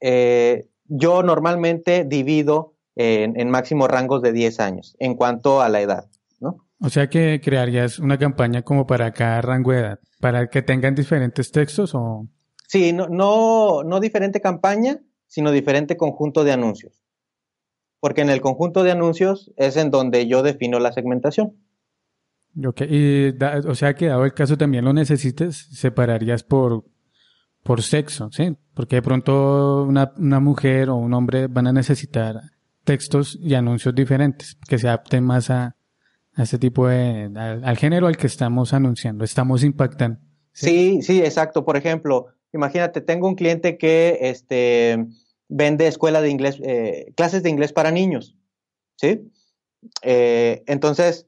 eh, 0.00 0.66
yo 0.86 1.22
normalmente 1.22 2.04
divido 2.04 2.74
en, 2.96 3.38
en 3.38 3.50
máximos 3.50 3.88
rangos 3.88 4.20
de 4.20 4.32
10 4.32 4.58
años 4.58 4.96
en 4.98 5.14
cuanto 5.14 5.60
a 5.60 5.68
la 5.68 5.80
edad. 5.80 6.10
O 6.80 6.90
sea 6.90 7.08
que 7.08 7.40
crearías 7.40 8.00
una 8.00 8.18
campaña 8.18 8.62
como 8.62 8.84
para 8.84 9.12
cada 9.12 9.42
rango 9.42 9.70
de 9.70 9.78
edad, 9.78 10.00
para 10.18 10.48
que 10.48 10.62
tengan 10.62 10.96
diferentes 10.96 11.52
textos 11.52 11.94
o... 11.94 12.26
Sí, 12.66 12.92
no, 12.92 13.06
no, 13.06 13.84
no 13.84 14.00
diferente 14.00 14.40
campaña, 14.40 14.98
sino 15.28 15.52
diferente 15.52 15.96
conjunto 15.96 16.42
de 16.42 16.50
anuncios. 16.50 17.00
Porque 18.00 18.22
en 18.22 18.30
el 18.30 18.40
conjunto 18.40 18.82
de 18.82 18.92
anuncios 18.92 19.52
es 19.56 19.76
en 19.76 19.90
donde 19.90 20.26
yo 20.26 20.42
defino 20.42 20.78
la 20.78 20.92
segmentación. 20.92 21.54
Ok, 22.66 22.82
y 22.88 23.34
o 23.66 23.74
sea 23.74 23.94
que 23.94 24.06
dado 24.06 24.24
el 24.24 24.34
caso 24.34 24.58
también 24.58 24.84
lo 24.84 24.92
necesites, 24.92 25.68
separarías 25.70 26.42
por, 26.42 26.84
por 27.62 27.82
sexo, 27.82 28.30
¿sí? 28.32 28.56
Porque 28.74 28.96
de 28.96 29.02
pronto 29.02 29.84
una, 29.84 30.12
una 30.16 30.40
mujer 30.40 30.90
o 30.90 30.96
un 30.96 31.14
hombre 31.14 31.46
van 31.46 31.68
a 31.68 31.72
necesitar 31.72 32.40
textos 32.84 33.38
y 33.40 33.54
anuncios 33.54 33.94
diferentes 33.94 34.56
que 34.68 34.78
se 34.78 34.88
adapten 34.88 35.22
más 35.22 35.50
a, 35.50 35.76
a 36.34 36.42
este 36.42 36.58
tipo 36.58 36.88
de, 36.88 37.30
al, 37.36 37.76
género 37.76 38.06
al 38.06 38.16
que 38.16 38.26
estamos 38.26 38.72
anunciando, 38.72 39.24
estamos 39.24 39.62
impactando. 39.62 40.18
¿sí? 40.52 41.02
sí, 41.02 41.20
exacto. 41.20 41.64
Por 41.64 41.76
ejemplo, 41.76 42.26
imagínate, 42.52 43.00
tengo 43.00 43.28
un 43.28 43.34
cliente 43.34 43.78
que 43.78 44.18
este, 44.22 45.06
vende 45.50 45.86
escuela 45.86 46.22
de 46.22 46.30
inglés, 46.30 46.58
eh, 46.64 47.12
clases 47.16 47.42
de 47.42 47.50
inglés 47.50 47.72
para 47.72 47.90
niños, 47.90 48.36
¿sí? 48.96 49.30
Eh, 50.02 50.62
entonces, 50.66 51.26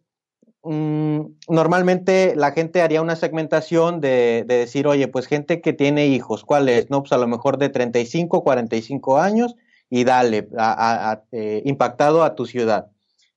mm, 0.62 1.20
normalmente 1.48 2.34
la 2.36 2.52
gente 2.52 2.80
haría 2.80 3.02
una 3.02 3.16
segmentación 3.16 4.00
de, 4.00 4.44
de, 4.46 4.56
decir, 4.56 4.86
oye, 4.86 5.08
pues 5.08 5.26
gente 5.26 5.60
que 5.60 5.72
tiene 5.72 6.06
hijos, 6.06 6.44
¿cuál 6.44 6.68
es? 6.68 6.88
No, 6.88 7.02
pues 7.02 7.12
a 7.12 7.18
lo 7.18 7.26
mejor 7.26 7.58
de 7.58 7.68
35, 7.68 8.42
45 8.42 9.18
años 9.18 9.56
y 9.90 10.04
dale, 10.04 10.48
a, 10.56 11.22
eh, 11.32 11.60
impactado 11.66 12.24
a 12.24 12.34
tu 12.34 12.46
ciudad. 12.46 12.90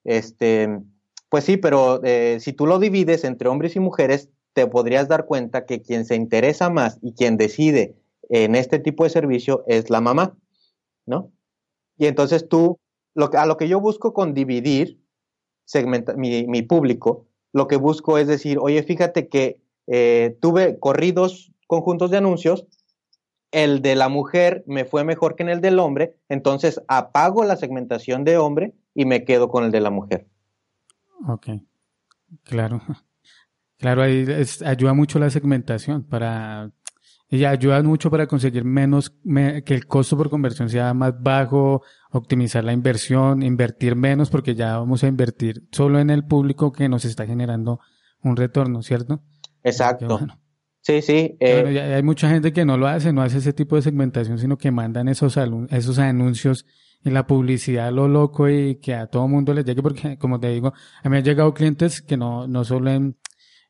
Este, 0.06 0.70
pues 1.28 1.44
sí, 1.44 1.58
pero 1.58 2.02
eh, 2.06 2.38
si 2.40 2.54
tú 2.54 2.66
lo 2.66 2.80
divides 2.80 3.26
entre 3.26 3.50
hombres 3.50 3.76
y 3.76 3.82
mujeres, 3.82 4.30
te 4.54 4.66
podrías 4.66 5.10
dar 5.10 5.26
cuenta 5.26 5.66
que 5.66 5.82
quien 5.82 6.06
se 6.06 6.16
interesa 6.16 6.70
más 6.70 6.98
y 7.02 7.14
quien 7.14 7.36
decide 7.36 7.98
en 8.30 8.56
este 8.56 8.80
tipo 8.80 9.04
de 9.04 9.10
servicio 9.10 9.66
es 9.68 9.90
la 9.90 10.00
mamá, 10.00 10.38
¿no? 11.06 11.32
Y 11.98 12.08
entonces 12.08 12.48
tú, 12.48 12.80
lo, 13.14 13.30
a 13.34 13.46
lo 13.46 13.58
que 13.58 13.68
yo 13.68 13.80
busco 13.80 14.14
con 14.14 14.34
dividir 14.34 15.00
segmenta, 15.66 16.14
mi, 16.14 16.46
mi, 16.48 16.62
público, 16.62 17.28
lo 17.54 17.68
que 17.68 17.76
busco 17.78 18.18
es 18.18 18.28
decir, 18.28 18.58
oye, 18.60 18.82
fíjate 18.84 19.28
que 19.28 19.60
eh, 19.88 20.38
tuve 20.42 20.80
corridos 20.80 21.52
conjuntos 21.68 22.12
de 22.12 22.18
anuncios, 22.18 22.68
el 23.52 23.82
de 23.82 23.96
la 23.96 24.10
mujer 24.10 24.64
me 24.68 24.86
fue 24.86 25.04
mejor 25.04 25.36
que 25.36 25.44
en 25.44 25.50
el 25.50 25.62
del 25.62 25.80
hombre, 25.80 26.18
entonces 26.30 26.82
apago 26.88 27.44
la 27.44 27.56
segmentación 27.56 28.24
de 28.24 28.38
hombre 28.38 28.74
y 28.94 29.06
me 29.06 29.24
quedo 29.24 29.50
con 29.50 29.64
el 29.64 29.72
de 29.72 29.82
la 29.82 29.90
mujer. 29.90 30.28
Ok, 31.28 31.48
claro. 32.44 32.82
Claro, 33.78 34.04
ahí 34.04 34.26
ayuda 34.66 34.94
mucho 34.94 35.20
la 35.20 35.30
segmentación 35.30 36.02
para 36.04 36.72
ella 37.36 37.52
ayuda 37.52 37.82
mucho 37.84 38.10
para 38.10 38.28
conseguir 38.28 38.64
menos 38.64 39.12
que 39.12 39.74
el 39.74 39.86
costo 39.88 40.18
por 40.18 40.30
conversión 40.30 40.70
sea 40.70 40.94
más 40.94 41.14
bajo, 41.22 41.84
optimizar 42.12 42.64
la 42.64 42.74
inversión, 42.74 43.44
invertir 43.44 43.96
menos 43.96 44.30
porque 44.30 44.56
ya 44.56 44.78
vamos 44.78 45.04
a 45.04 45.08
invertir 45.08 45.64
solo 45.72 46.00
en 46.00 46.10
el 46.10 46.26
público 46.26 46.72
que 46.72 46.90
nos 46.90 47.06
está 47.06 47.26
generando 47.26 47.80
un 48.22 48.36
retorno, 48.36 48.82
¿cierto? 48.82 49.22
Exacto. 49.64 50.20
sí, 50.82 51.02
sí. 51.02 51.38
Eh, 51.40 51.94
hay 51.96 52.04
mucha 52.04 52.30
gente 52.30 52.54
que 52.54 52.66
no 52.66 52.78
lo 52.78 52.88
hace, 52.88 53.14
no 53.14 53.22
hace 53.22 53.38
ese 53.38 53.54
tipo 53.54 53.76
de 53.76 53.82
segmentación, 53.82 54.40
sino 54.40 54.58
que 54.58 54.72
mandan 54.72 55.08
esos, 55.08 55.38
esos 55.70 56.00
anuncios 56.00 56.66
y 57.04 57.12
la 57.12 57.28
publicidad 57.28 57.92
lo 57.92 58.08
loco 58.08 58.50
y 58.50 58.78
que 58.78 58.96
a 58.96 59.08
todo 59.08 59.28
mundo 59.28 59.54
les 59.54 59.64
llegue, 59.64 59.84
porque 59.84 60.18
como 60.18 60.40
te 60.40 60.50
digo, 60.50 60.74
a 61.04 61.10
mí 61.10 61.18
han 61.18 61.24
llegado 61.24 61.54
clientes 61.54 62.02
que 62.02 62.18
no, 62.18 62.48
no 62.48 62.64
solo 62.64 62.90
en, 62.90 63.16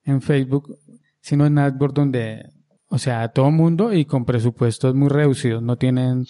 en 0.04 0.22
Facebook, 0.22 0.78
sino 1.20 1.46
en 1.46 1.58
AdWords 1.58 1.94
donde, 1.94 2.50
o 2.88 2.98
sea, 2.98 3.28
todo 3.30 3.52
mundo 3.52 3.94
y 3.94 4.06
con 4.06 4.26
presupuestos 4.26 4.96
muy 4.96 5.10
reducidos, 5.10 5.62
no 5.62 5.78
tienen, 5.78 6.26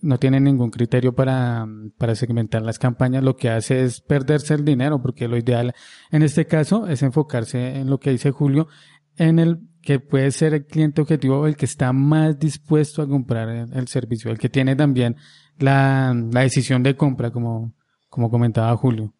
no 0.00 0.18
tienen 0.18 0.44
ningún 0.44 0.70
criterio 0.70 1.14
para, 1.14 1.66
para 1.96 2.14
segmentar 2.14 2.62
las 2.62 2.78
campañas, 2.78 3.22
lo 3.22 3.36
que 3.36 3.50
hace 3.50 3.82
es 3.84 4.00
perderse 4.00 4.54
el 4.54 4.64
dinero, 4.64 5.00
porque 5.00 5.28
lo 5.28 5.36
ideal 5.36 5.74
en 6.10 6.22
este 6.22 6.46
caso 6.46 6.86
es 6.86 7.02
enfocarse 7.02 7.76
en 7.78 7.90
lo 7.90 7.98
que 7.98 8.10
dice 8.10 8.30
Julio, 8.30 8.68
en 9.16 9.38
el 9.38 9.60
que 9.82 10.00
puede 10.00 10.30
ser 10.30 10.54
el 10.54 10.66
cliente 10.66 11.00
objetivo, 11.00 11.46
el 11.46 11.56
que 11.56 11.64
está 11.64 11.92
más 11.92 12.38
dispuesto 12.38 13.02
a 13.02 13.08
comprar 13.08 13.48
el 13.48 13.88
servicio, 13.88 14.30
el 14.30 14.38
que 14.38 14.48
tiene 14.48 14.76
también 14.76 15.16
la, 15.58 16.14
la 16.32 16.40
decisión 16.42 16.82
de 16.82 16.96
compra, 16.96 17.30
como, 17.30 17.74
como 18.08 18.30
comentaba 18.30 18.76
Julio. 18.76 19.14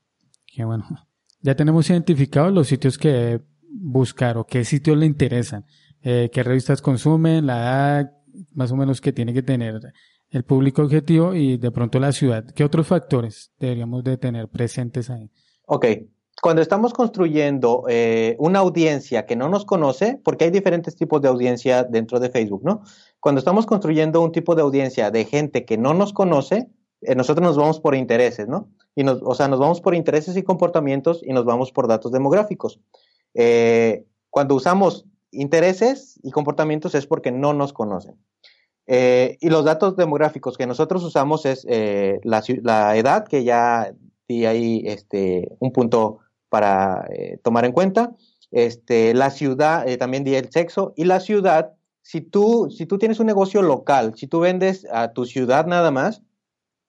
Que 0.46 0.64
bueno, 0.64 0.84
ya 1.40 1.54
tenemos 1.54 1.88
identificados 1.88 2.52
los 2.52 2.68
sitios 2.68 2.98
que 2.98 3.40
buscar 3.70 4.38
o 4.38 4.44
qué 4.44 4.64
sitios 4.64 4.96
le 4.98 5.06
interesan, 5.06 5.64
eh, 6.02 6.30
qué 6.32 6.42
revistas 6.42 6.80
consumen, 6.80 7.46
la 7.46 7.56
edad, 7.56 8.12
más 8.54 8.70
o 8.72 8.76
menos 8.76 9.00
que 9.00 9.12
tiene 9.12 9.32
que 9.34 9.42
tener 9.42 9.80
el 10.30 10.44
público 10.44 10.82
objetivo 10.82 11.34
y 11.34 11.56
de 11.56 11.70
pronto 11.70 11.98
la 11.98 12.12
ciudad. 12.12 12.44
¿Qué 12.54 12.64
otros 12.64 12.86
factores 12.86 13.52
deberíamos 13.58 14.04
de 14.04 14.16
tener 14.16 14.48
presentes 14.48 15.10
ahí? 15.10 15.30
Ok, 15.66 15.86
cuando 16.40 16.62
estamos 16.62 16.92
construyendo 16.92 17.84
eh, 17.88 18.36
una 18.38 18.60
audiencia 18.60 19.26
que 19.26 19.36
no 19.36 19.48
nos 19.48 19.64
conoce, 19.64 20.20
porque 20.22 20.44
hay 20.44 20.50
diferentes 20.50 20.96
tipos 20.96 21.20
de 21.20 21.28
audiencia 21.28 21.82
dentro 21.82 22.20
de 22.20 22.30
Facebook, 22.30 22.62
¿no? 22.64 22.82
Cuando 23.20 23.40
estamos 23.40 23.66
construyendo 23.66 24.20
un 24.20 24.32
tipo 24.32 24.54
de 24.54 24.62
audiencia 24.62 25.10
de 25.10 25.24
gente 25.24 25.64
que 25.64 25.78
no 25.78 25.94
nos 25.94 26.12
conoce, 26.12 26.68
eh, 27.00 27.14
nosotros 27.16 27.44
nos 27.44 27.56
vamos 27.56 27.80
por 27.80 27.94
intereses, 27.94 28.46
¿no? 28.46 28.68
Y 28.94 29.06
o 29.06 29.34
sea, 29.34 29.48
nos 29.48 29.58
vamos 29.58 29.80
por 29.80 29.94
intereses 29.94 30.36
y 30.36 30.42
comportamientos 30.42 31.22
y 31.24 31.32
nos 31.32 31.44
vamos 31.44 31.72
por 31.72 31.86
datos 31.86 32.12
demográficos. 32.12 32.80
Cuando 34.30 34.54
usamos 34.56 35.06
intereses 35.30 36.18
y 36.22 36.30
comportamientos 36.30 36.94
es 36.94 37.06
porque 37.06 37.30
no 37.30 37.52
nos 37.52 37.72
conocen. 37.72 38.16
y 38.86 39.50
los 39.50 39.64
datos 39.64 39.96
demográficos 39.96 40.56
que 40.56 40.66
nosotros 40.66 41.04
usamos 41.04 41.44
es 41.44 41.66
la, 42.24 42.42
la, 42.62 42.96
edad, 42.96 43.26
que 43.26 43.44
ya 43.44 43.92
di 44.28 44.44
ahí 44.44 44.82
este, 44.86 45.48
un 45.58 45.72
punto 45.72 46.20
para 46.48 47.06
eh, 47.10 47.38
tomar 47.42 47.64
en 47.64 47.72
cuenta. 47.72 48.14
Este, 48.50 49.14
la 49.14 49.30
ciudad, 49.30 49.88
eh, 49.88 49.96
también 49.96 50.24
di 50.24 50.34
el 50.34 50.50
sexo, 50.50 50.92
y 50.96 51.04
la 51.04 51.20
ciudad, 51.20 51.72
si 52.02 52.20
tú, 52.20 52.70
si 52.70 52.86
tú 52.86 52.98
tienes 52.98 53.20
un 53.20 53.26
negocio 53.26 53.62
local, 53.62 54.14
si 54.16 54.26
tú 54.26 54.40
vendes 54.40 54.86
a 54.90 55.12
tu 55.12 55.26
ciudad 55.26 55.66
nada 55.66 55.90
más, 55.90 56.22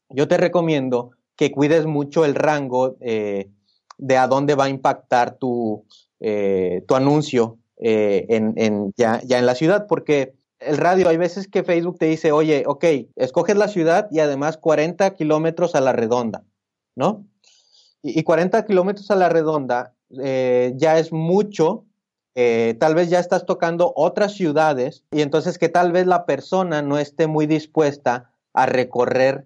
yo 0.10 0.28
te 0.28 0.38
recomiendo 0.38 1.12
que 1.36 1.52
cuides 1.52 1.86
mucho 1.86 2.26
el 2.26 2.36
rango 2.36 2.98
eh, 3.02 3.50
de 3.98 4.18
a 4.18 4.28
dónde 4.28 4.56
va 4.56 4.66
a 4.66 4.70
impactar 4.70 5.38
tu, 5.38 5.86
tu 6.20 6.96
anuncio 6.96 7.59
en, 7.80 8.54
en, 8.58 8.94
ya, 8.98 9.22
en 9.28 9.46
la 9.46 9.56
ciudad, 9.56 9.88
porque 9.88 10.34
el 10.60 10.78
radio, 10.78 11.08
hay 11.08 11.18
veces 11.18 11.48
que 11.48 11.64
Facebook 11.64 11.98
te 11.98 12.06
dice, 12.06 12.32
oye, 12.32 12.64
ok, 12.68 12.86
escoges 13.16 13.56
la 13.56 13.68
ciudad 13.70 14.08
y 14.12 14.20
además 14.20 14.58
40 14.58 15.14
kilómetros 15.16 15.76
a 15.76 15.82
la 15.82 15.94
redonda, 15.94 16.44
¿no? 16.96 17.26
y, 18.02 18.24
40 18.24 18.66
kilómetros 18.66 19.10
a 19.12 19.16
la 19.16 19.30
redonda 19.30 19.94
eh, 20.22 20.74
ya 20.76 21.00
es 21.00 21.12
mucho. 21.12 21.86
Eh, 22.36 22.78
tal 22.80 22.96
vez 22.96 23.10
ya 23.10 23.20
estás 23.20 23.46
tocando 23.46 23.92
otras 23.96 24.34
ciudades 24.34 25.04
y 25.12 25.22
entonces 25.22 25.58
que 25.58 25.68
tal 25.68 25.92
vez 25.92 26.08
la 26.08 26.26
persona 26.26 26.82
no 26.82 26.98
esté 26.98 27.28
muy 27.28 27.48
dispuesta 27.48 28.32
a 28.54 28.66
recorrer 28.66 29.46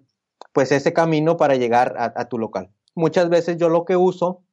pues 0.52 0.70
ese 0.70 0.92
camino 0.92 1.36
para 1.36 1.56
llegar 1.56 1.96
a, 1.98 2.28
tu 2.28 2.38
local. 2.38 2.70
Muchas 2.94 3.28
veces 3.28 3.56
yo 3.56 3.68
lo 3.68 3.84
que 3.84 3.96
uso 3.96 4.43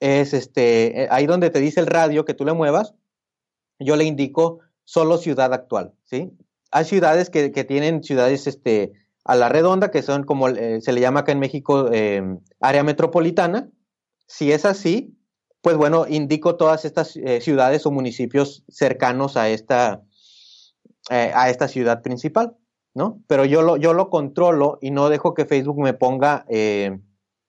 es 0.00 0.34
este, 0.34 1.02
eh, 1.02 1.08
ahí 1.10 1.26
donde 1.26 1.50
te 1.50 1.60
dice 1.60 1.80
el 1.80 1.86
radio 1.86 2.24
que 2.24 2.34
tú 2.34 2.44
le 2.44 2.52
muevas, 2.52 2.94
yo 3.78 3.96
le 3.96 4.04
indico 4.04 4.60
solo 4.84 5.18
ciudad 5.18 5.52
actual, 5.52 5.92
¿sí? 6.04 6.32
Hay 6.70 6.84
ciudades 6.84 7.30
que, 7.30 7.52
que 7.52 7.64
tienen 7.64 8.02
ciudades 8.02 8.46
este, 8.46 8.92
a 9.26 9.34
la 9.34 9.48
redonda, 9.48 9.90
que 9.90 10.02
son 10.02 10.22
como 10.22 10.48
eh, 10.48 10.80
se 10.80 10.92
le 10.92 11.00
llama 11.00 11.20
acá 11.20 11.32
en 11.32 11.40
México 11.40 11.90
eh, 11.92 12.22
área 12.60 12.84
metropolitana. 12.84 13.68
Si 14.28 14.52
es 14.52 14.64
así, 14.64 15.18
pues 15.62 15.76
bueno, 15.76 16.06
indico 16.08 16.56
todas 16.56 16.84
estas 16.84 17.16
eh, 17.16 17.40
ciudades 17.40 17.86
o 17.86 17.90
municipios 17.90 18.64
cercanos 18.68 19.36
a 19.36 19.48
esta, 19.48 20.02
a 21.10 21.50
esta 21.50 21.68
ciudad 21.68 22.02
principal, 22.02 22.56
¿no? 22.94 23.20
Pero 23.26 23.44
yo 23.44 23.62
lo, 23.62 23.76
yo 23.76 23.94
lo 23.94 24.10
controlo 24.10 24.78
y 24.80 24.92
no 24.92 25.08
dejo 25.08 25.34
que 25.34 25.44
Facebook 25.44 25.80
me 25.80 25.94
ponga 25.94 26.46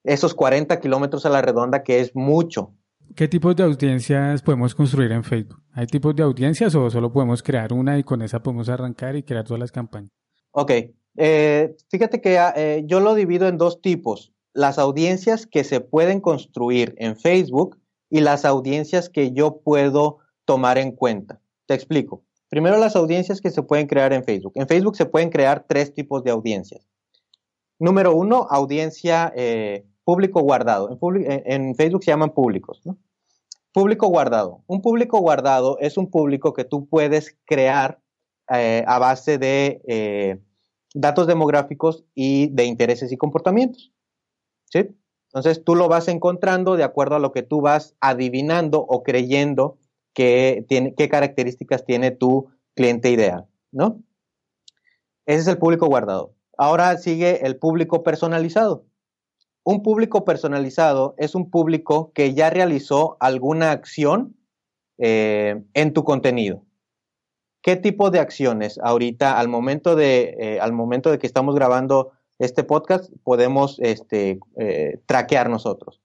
esos 0.08 0.34
40 0.34 0.80
kilómetros 0.80 1.26
a 1.26 1.30
la 1.30 1.42
redonda, 1.42 1.82
que 1.82 2.00
es 2.00 2.14
mucho. 2.14 2.74
¿Qué 3.14 3.28
tipos 3.28 3.56
de 3.56 3.62
audiencias 3.62 4.42
podemos 4.42 4.74
construir 4.74 5.12
en 5.12 5.24
Facebook? 5.24 5.62
¿Hay 5.72 5.86
tipos 5.86 6.14
de 6.14 6.22
audiencias 6.22 6.74
o 6.74 6.90
solo 6.90 7.12
podemos 7.12 7.42
crear 7.42 7.72
una 7.72 7.98
y 7.98 8.04
con 8.04 8.22
esa 8.22 8.42
podemos 8.42 8.68
arrancar 8.68 9.16
y 9.16 9.22
crear 9.22 9.44
todas 9.44 9.60
las 9.60 9.72
campañas? 9.72 10.10
Ok, 10.52 10.72
eh, 11.16 11.76
fíjate 11.90 12.20
que 12.20 12.38
ah, 12.38 12.52
eh, 12.56 12.82
yo 12.86 13.00
lo 13.00 13.14
divido 13.14 13.48
en 13.48 13.58
dos 13.58 13.80
tipos. 13.80 14.32
Las 14.52 14.78
audiencias 14.78 15.46
que 15.46 15.64
se 15.64 15.80
pueden 15.80 16.20
construir 16.20 16.94
en 16.98 17.16
Facebook 17.16 17.78
y 18.10 18.20
las 18.20 18.44
audiencias 18.44 19.08
que 19.08 19.32
yo 19.32 19.60
puedo 19.60 20.18
tomar 20.44 20.78
en 20.78 20.92
cuenta. 20.92 21.40
Te 21.66 21.74
explico. 21.74 22.24
Primero 22.48 22.78
las 22.78 22.96
audiencias 22.96 23.40
que 23.40 23.50
se 23.50 23.62
pueden 23.62 23.86
crear 23.86 24.12
en 24.12 24.24
Facebook. 24.24 24.52
En 24.54 24.66
Facebook 24.66 24.96
se 24.96 25.06
pueden 25.06 25.28
crear 25.28 25.66
tres 25.68 25.92
tipos 25.92 26.24
de 26.24 26.30
audiencias. 26.30 26.88
Número 27.78 28.14
uno, 28.14 28.46
audiencia 28.50 29.32
eh, 29.36 29.84
público 30.08 30.40
guardado. 30.40 30.98
En, 31.44 31.74
Facebook 31.74 32.02
se 32.02 32.10
llaman 32.10 32.30
públicos. 32.30 32.80
Público 33.74 34.08
guardado. 34.08 34.64
Un 34.66 34.80
público 34.80 35.20
guardado 35.20 35.76
es 35.80 35.98
un 35.98 36.10
público 36.10 36.54
que 36.54 36.64
tú 36.64 36.88
puedes 36.88 37.36
crear 37.44 38.00
a 38.46 38.98
base 38.98 39.36
de 39.36 40.40
datos 40.94 41.26
demográficos 41.26 42.06
y 42.14 42.46
de 42.54 42.64
intereses 42.64 43.12
y 43.12 43.18
comportamientos. 43.18 43.92
¿Sí? 44.72 44.88
Entonces 45.26 45.62
tú 45.62 45.74
lo 45.74 45.88
vas 45.88 46.08
encontrando 46.08 46.76
de 46.76 46.84
acuerdo 46.84 47.16
a 47.16 47.20
lo 47.20 47.32
que 47.32 47.42
tú 47.42 47.60
vas 47.60 47.94
adivinando 48.00 48.80
o 48.80 49.02
creyendo 49.02 49.76
qué 50.14 51.08
características 51.10 51.84
tiene 51.84 52.12
tu 52.12 52.48
cliente 52.74 53.10
ideal, 53.10 53.46
¿no? 53.72 54.00
Ese 55.26 55.40
es 55.40 55.48
el 55.48 55.58
público 55.58 55.86
guardado. 55.86 56.32
Ahora 56.56 56.96
sigue 56.96 57.44
el 57.46 57.58
público 57.58 58.02
personalizado. 58.02 58.87
Un 59.64 59.82
público 59.82 60.24
personalizado 60.24 61.14
es 61.18 61.34
un 61.34 61.50
público 61.50 62.12
que 62.14 62.34
ya 62.34 62.50
realizó 62.50 63.16
alguna 63.20 63.70
acción 63.70 64.36
eh, 64.98 65.62
en 65.74 65.92
tu 65.92 66.04
contenido. 66.04 66.64
¿Qué 67.62 67.76
tipo 67.76 68.10
de 68.10 68.20
acciones 68.20 68.78
ahorita 68.82 69.38
al 69.38 69.48
momento 69.48 69.94
de, 69.94 70.36
eh, 70.38 70.60
al 70.60 70.72
momento 70.72 71.10
de 71.10 71.18
que 71.18 71.26
estamos 71.26 71.54
grabando 71.54 72.12
este 72.38 72.64
podcast 72.64 73.12
podemos 73.24 73.78
este, 73.80 74.38
eh, 74.56 75.00
traquear 75.06 75.50
nosotros? 75.50 76.00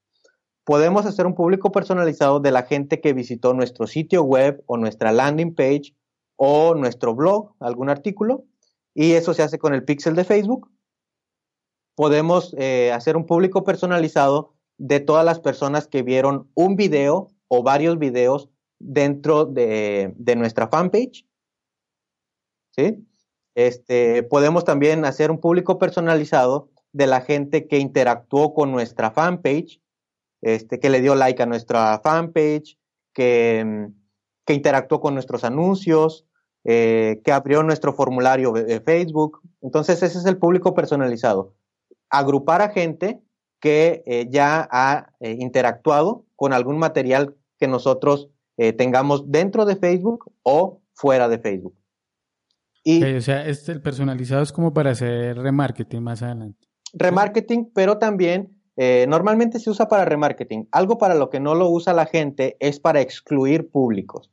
Podemos 0.63 1.06
hacer 1.06 1.26
un 1.26 1.36
público 1.36 1.72
personalizado 1.72 2.39
de 2.39 2.52
la 2.52 2.63
gente 2.63 3.02
que 3.02 3.13
visitó 3.13 3.54
nuestro 3.54 3.86
sitio 3.88 4.24
web 4.24 4.63
o 4.66 4.78
nuestra 4.78 5.12
landing 5.12 5.54
page 5.54 5.96
o 6.36 6.74
nuestro 6.76 7.16
blog, 7.16 7.54
algún 7.60 7.89
artículo, 7.89 8.46
y 8.94 9.13
eso 9.13 9.34
se 9.34 9.44
hace 9.44 9.60
con 9.60 9.74
el 9.74 9.84
pixel 9.84 10.16
de 10.16 10.24
Facebook. 10.24 10.70
Podemos 11.96 12.56
eh, 12.58 12.92
hacer 12.92 13.18
un 13.18 13.26
público 13.26 13.64
personalizado 13.64 14.54
de 14.78 15.00
todas 15.00 15.24
las 15.26 15.40
personas 15.40 15.88
que 15.88 16.04
vieron 16.04 16.50
un 16.56 16.76
video 16.76 17.30
o 17.48 17.64
varios 17.64 18.00
videos 18.00 18.50
dentro 18.80 19.46
de, 19.46 20.14
de 20.18 20.36
nuestra 20.36 20.68
fanpage 20.68 21.26
¿sí? 22.76 23.08
Este, 23.56 24.24
podemos 24.24 24.66
también 24.66 25.06
hacer 25.06 25.32
un 25.32 25.40
público 25.40 25.78
personalizado 25.78 26.70
de 26.92 27.08
la 27.08 27.22
gente 27.22 27.68
que 27.68 27.78
interactuó 27.78 28.54
con 28.54 28.72
nuestra 28.72 29.12
fanpage, 29.12 29.82
este, 30.42 30.80
que 30.80 30.90
le 30.90 31.02
dio 31.02 31.16
like 31.16 31.42
a 31.42 31.46
nuestra 31.46 32.00
fanpage, 32.04 32.78
que, 33.14 33.90
que 34.46 34.54
interactuó 34.54 35.00
con 35.02 35.14
nuestros 35.14 35.44
anuncios, 35.44 36.26
eh, 36.64 37.22
que 37.24 37.32
abrió 37.32 37.62
nuestro 37.64 37.94
formulario 37.94 38.52
de 38.52 38.82
Facebook. 38.82 39.42
Entonces, 39.62 40.02
ese 40.02 40.18
es 40.18 40.26
el 40.26 40.38
público 40.38 40.74
personalizado. 40.74 41.54
Agrupar 42.13 42.62
a 42.62 42.69
gente 42.69 43.21
que 43.60 44.04
eh, 44.06 44.28
ya 44.30 44.67
ha 44.71 45.13
eh, 45.19 45.36
interactuado 45.39 46.26
con 46.36 46.54
algún 46.54 46.78
material 46.78 47.36
que 47.60 47.67
nosotros 47.67 48.30
tengamos 48.78 49.32
dentro 49.32 49.65
de 49.65 49.76
Facebook 49.76 50.32
o 50.43 50.84
fuera 50.93 51.28
de 51.28 51.39
Facebook. 51.39 51.76
Y 52.84 53.04
o 53.04 53.21
sea, 53.21 53.47
este, 53.47 53.71
el 53.71 53.82
personalizado 53.82 54.43
es 54.43 54.52
como 54.52 54.73
para 54.73 54.91
hacer 54.91 55.38
remarketing 55.38 56.04
más 56.04 56.21
adelante. 56.21 56.67
Remarketing, 56.93 57.71
pero 57.73 57.97
también 57.97 58.54
eh, 58.76 59.06
normalmente 59.08 59.60
se 59.60 59.69
usa 59.69 59.88
para 59.88 60.06
remarketing. 60.06 60.67
Algo 60.71 60.97
para 60.97 61.15
lo 61.15 61.30
que 61.30 61.39
no 61.39 61.56
lo 61.56 61.69
usa 61.69 61.93
la 61.93 62.06
gente 62.06 62.58
es 62.60 62.80
para 62.80 63.02
excluir 63.02 63.69
públicos. 63.69 64.32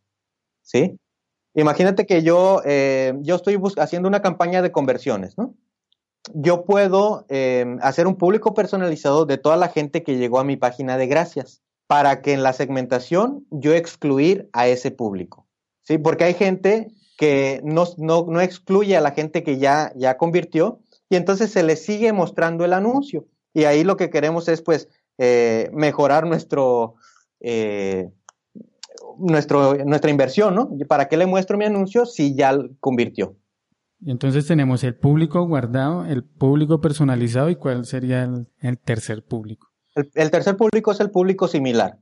¿Sí? 0.62 0.98
Imagínate 1.54 2.06
que 2.06 2.22
yo, 2.22 2.62
eh, 2.64 3.14
yo 3.20 3.36
estoy 3.36 3.60
haciendo 3.78 4.08
una 4.08 4.22
campaña 4.22 4.62
de 4.62 4.72
conversiones, 4.72 5.36
¿no? 5.36 5.54
Yo 6.34 6.64
puedo 6.64 7.26
eh, 7.28 7.76
hacer 7.82 8.06
un 8.06 8.16
público 8.16 8.54
personalizado 8.54 9.26
de 9.26 9.38
toda 9.38 9.56
la 9.56 9.68
gente 9.68 10.02
que 10.02 10.16
llegó 10.16 10.38
a 10.38 10.44
mi 10.44 10.56
página 10.56 10.96
de 10.96 11.06
gracias 11.06 11.62
para 11.86 12.22
que 12.22 12.32
en 12.32 12.42
la 12.42 12.52
segmentación 12.52 13.46
yo 13.50 13.74
excluir 13.74 14.48
a 14.52 14.68
ese 14.68 14.90
público. 14.90 15.46
¿Sí? 15.82 15.98
Porque 15.98 16.24
hay 16.24 16.34
gente 16.34 16.88
que 17.16 17.60
no, 17.64 17.84
no, 17.98 18.40
excluye 18.40 18.96
a 18.96 19.00
la 19.00 19.10
gente 19.10 19.42
que 19.42 19.58
ya, 19.58 19.92
ya 19.96 20.16
convirtió 20.16 20.80
y 21.08 21.16
entonces 21.16 21.50
se 21.50 21.62
le 21.62 21.76
sigue 21.76 22.12
mostrando 22.12 22.64
el 22.64 22.72
anuncio. 22.72 23.26
Y 23.52 23.64
ahí 23.64 23.84
lo 23.84 23.96
que 23.96 24.08
queremos 24.08 24.48
es 24.48 24.62
pues 24.62 24.88
eh, 25.18 25.68
mejorar 25.72 26.26
nuestro, 26.26 26.94
eh, 27.40 28.08
nuestro, 29.18 29.84
nuestra 29.84 30.10
inversión, 30.10 30.54
¿no? 30.54 30.70
¿Para 30.88 31.08
qué 31.08 31.16
le 31.16 31.26
muestro 31.26 31.58
mi 31.58 31.64
anuncio 31.64 32.06
si 32.06 32.34
ya 32.34 32.56
convirtió? 32.80 33.34
Entonces 34.06 34.46
tenemos 34.46 34.82
el 34.82 34.94
público 34.94 35.46
guardado, 35.46 36.06
el 36.06 36.24
público 36.24 36.80
personalizado 36.80 37.50
y 37.50 37.56
cuál 37.56 37.84
sería 37.84 38.28
el, 38.60 38.78
tercer 38.78 39.22
público. 39.24 39.70
el, 39.94 40.30
tercer 40.30 40.56
público 40.56 40.92
es 40.92 41.00
el 41.00 41.10
público 41.10 41.48
similar. 41.48 41.98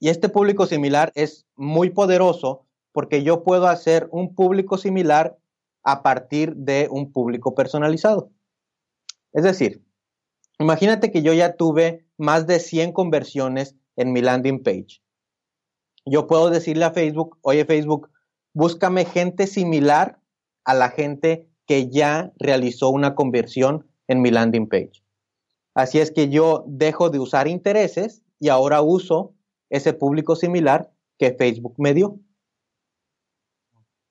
Y 0.00 0.10
este 0.10 0.28
público 0.28 0.66
similar 0.66 1.10
es 1.14 1.46
muy 1.56 1.90
poderoso 1.90 2.66
porque 2.92 3.22
yo 3.22 3.42
puedo 3.42 3.68
hacer 3.68 4.08
un 4.12 4.34
público 4.34 4.76
similar 4.76 5.38
a 5.82 6.02
partir 6.02 6.54
de 6.54 6.88
un 6.90 7.12
público 7.12 7.54
personalizado. 7.54 8.30
Es 9.32 9.44
decir, 9.44 9.82
imagínate 10.58 11.10
que 11.10 11.22
yo 11.22 11.32
ya 11.32 11.56
tuve 11.56 12.06
más 12.16 12.46
de 12.46 12.60
100 12.60 12.92
conversiones 12.92 13.76
en 13.96 14.12
mi 14.12 14.20
landing 14.20 14.62
page. 14.62 15.02
Yo 16.04 16.26
puedo 16.26 16.50
decirle 16.50 16.84
a 16.84 16.90
Facebook, 16.90 17.38
oye 17.42 17.64
Facebook, 17.64 18.10
búscame 18.52 19.04
gente 19.04 19.46
similar 19.46 20.17
a 20.68 20.74
la 20.74 20.90
gente 20.90 21.48
que 21.66 21.88
ya 21.88 22.30
realizó 22.38 22.90
una 22.90 23.14
conversión 23.14 23.86
en 24.06 24.20
mi 24.20 24.30
landing 24.30 24.68
page. 24.68 25.02
Así 25.74 25.98
es 25.98 26.10
que 26.10 26.28
yo 26.28 26.64
dejo 26.66 27.08
de 27.08 27.18
usar 27.18 27.48
intereses 27.48 28.22
y 28.38 28.50
ahora 28.50 28.82
uso 28.82 29.34
ese 29.70 29.94
público 29.94 30.36
similar 30.36 30.92
que 31.18 31.32
Facebook 31.32 31.74
me 31.78 31.94
dio. 31.94 32.20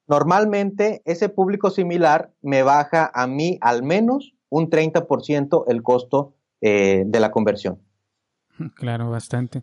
Normalmente 0.07 1.03
ese 1.05 1.29
público 1.29 1.69
similar 1.69 2.33
me 2.41 2.63
baja 2.63 3.11
a 3.13 3.27
mí 3.27 3.59
al 3.61 3.83
menos 3.83 4.33
un 4.49 4.71
30% 4.71 5.65
el 5.67 5.83
costo 5.83 6.33
eh, 6.61 7.03
de 7.05 7.19
la 7.19 7.29
conversión. 7.29 7.83
Claro, 8.73 9.11
bastante. 9.11 9.61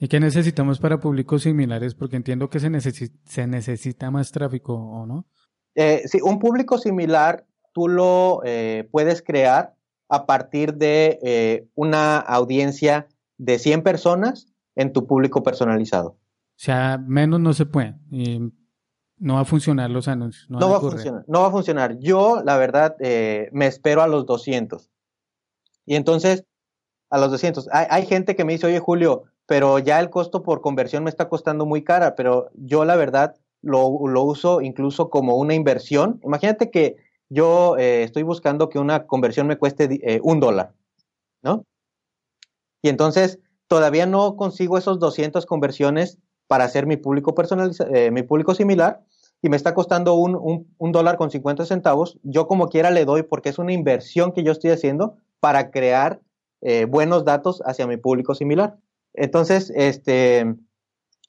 ¿Y 0.00 0.08
qué 0.08 0.18
necesitamos 0.18 0.80
para 0.80 0.98
públicos 0.98 1.44
similares? 1.44 1.94
Porque 1.94 2.16
entiendo 2.16 2.50
que 2.50 2.58
se, 2.58 3.10
se 3.24 3.46
necesita 3.46 4.10
más 4.10 4.32
tráfico, 4.32 4.74
¿o 4.74 5.06
no? 5.06 5.26
Eh, 5.76 6.02
sí, 6.06 6.20
un 6.22 6.38
público 6.38 6.78
similar 6.78 7.46
tú 7.72 7.88
lo 7.88 8.40
eh, 8.44 8.88
puedes 8.90 9.22
crear 9.22 9.74
a 10.08 10.24
partir 10.24 10.74
de 10.74 11.18
eh, 11.22 11.68
una 11.74 12.18
audiencia 12.18 13.06
de 13.36 13.58
100 13.58 13.82
personas 13.82 14.48
en 14.74 14.94
tu 14.94 15.06
público 15.06 15.42
personalizado. 15.42 16.08
O 16.08 16.58
sea, 16.58 16.98
menos 16.98 17.40
no 17.40 17.52
se 17.52 17.66
puede. 17.66 17.94
No 19.18 19.34
va 19.34 19.40
a 19.40 19.44
funcionar 19.44 19.90
los 19.90 20.08
anuncios. 20.08 20.48
No, 20.48 20.70
va 20.70 20.78
a 20.78 20.80
funcionar. 20.80 21.24
No 21.28 21.42
va 21.42 21.48
a 21.48 21.50
funcionar. 21.50 21.98
Yo, 21.98 22.42
la 22.42 22.56
verdad, 22.56 22.96
me 23.52 23.66
espero 23.66 24.00
a 24.00 24.06
los 24.06 24.24
200. 24.24 24.90
Y 25.84 25.96
entonces, 25.96 26.46
a 27.10 27.18
los 27.18 27.30
200. 27.30 27.68
Hay, 27.72 27.86
hay 27.90 28.06
gente 28.06 28.36
que 28.36 28.44
me 28.46 28.54
dice, 28.54 28.66
oye, 28.66 28.78
Julio, 28.78 29.24
pero 29.44 29.78
ya 29.78 30.00
el 30.00 30.08
costo 30.08 30.42
por 30.42 30.62
conversión 30.62 31.04
me 31.04 31.10
está 31.10 31.28
costando 31.28 31.66
muy 31.66 31.84
cara, 31.84 32.14
pero 32.14 32.50
yo 32.54 32.86
la 32.86 32.96
verdad 32.96 33.36
lo, 33.66 34.22
uso 34.22 34.60
incluso 34.60 35.10
como 35.10 35.36
una 35.36 35.54
inversión. 35.54 36.20
Imagínate 36.24 36.70
que 36.70 36.96
yo 37.28 37.76
eh, 37.76 38.04
estoy 38.04 38.22
buscando 38.22 38.68
que 38.68 38.78
una 38.78 39.06
conversión 39.06 39.46
me 39.46 39.58
cueste 39.58 39.88
eh, 40.02 40.20
un 40.22 40.40
dólar, 40.40 40.72
¿no? 41.42 41.64
Y 42.82 42.88
entonces 42.88 43.40
todavía 43.66 44.06
no 44.06 44.36
consigo 44.36 44.78
esos 44.78 45.00
200 45.00 45.44
conversiones 45.46 46.18
para 46.46 46.64
hacer 46.64 46.86
mi 46.86 46.96
público 46.96 47.34
eh, 47.92 48.10
mi 48.12 48.22
público 48.22 48.54
similar, 48.54 49.02
y 49.42 49.48
me 49.48 49.56
está 49.56 49.74
costando 49.74 50.14
un, 50.14 50.66
un, 50.78 50.92
dólar 50.92 51.16
con 51.16 51.30
50 51.30 51.66
centavos. 51.66 52.18
Yo 52.22 52.46
como 52.46 52.68
quiera 52.68 52.90
le 52.90 53.04
doy 53.04 53.22
porque 53.22 53.50
es 53.50 53.58
una 53.58 53.72
inversión 53.72 54.32
que 54.32 54.42
yo 54.42 54.52
estoy 54.52 54.70
haciendo 54.70 55.16
para 55.40 55.70
crear 55.70 56.20
buenos 56.88 57.24
datos 57.24 57.62
hacia 57.64 57.86
mi 57.86 57.96
público 57.96 58.34
similar. 58.34 58.76
Entonces, 59.14 59.70
este, 59.76 60.56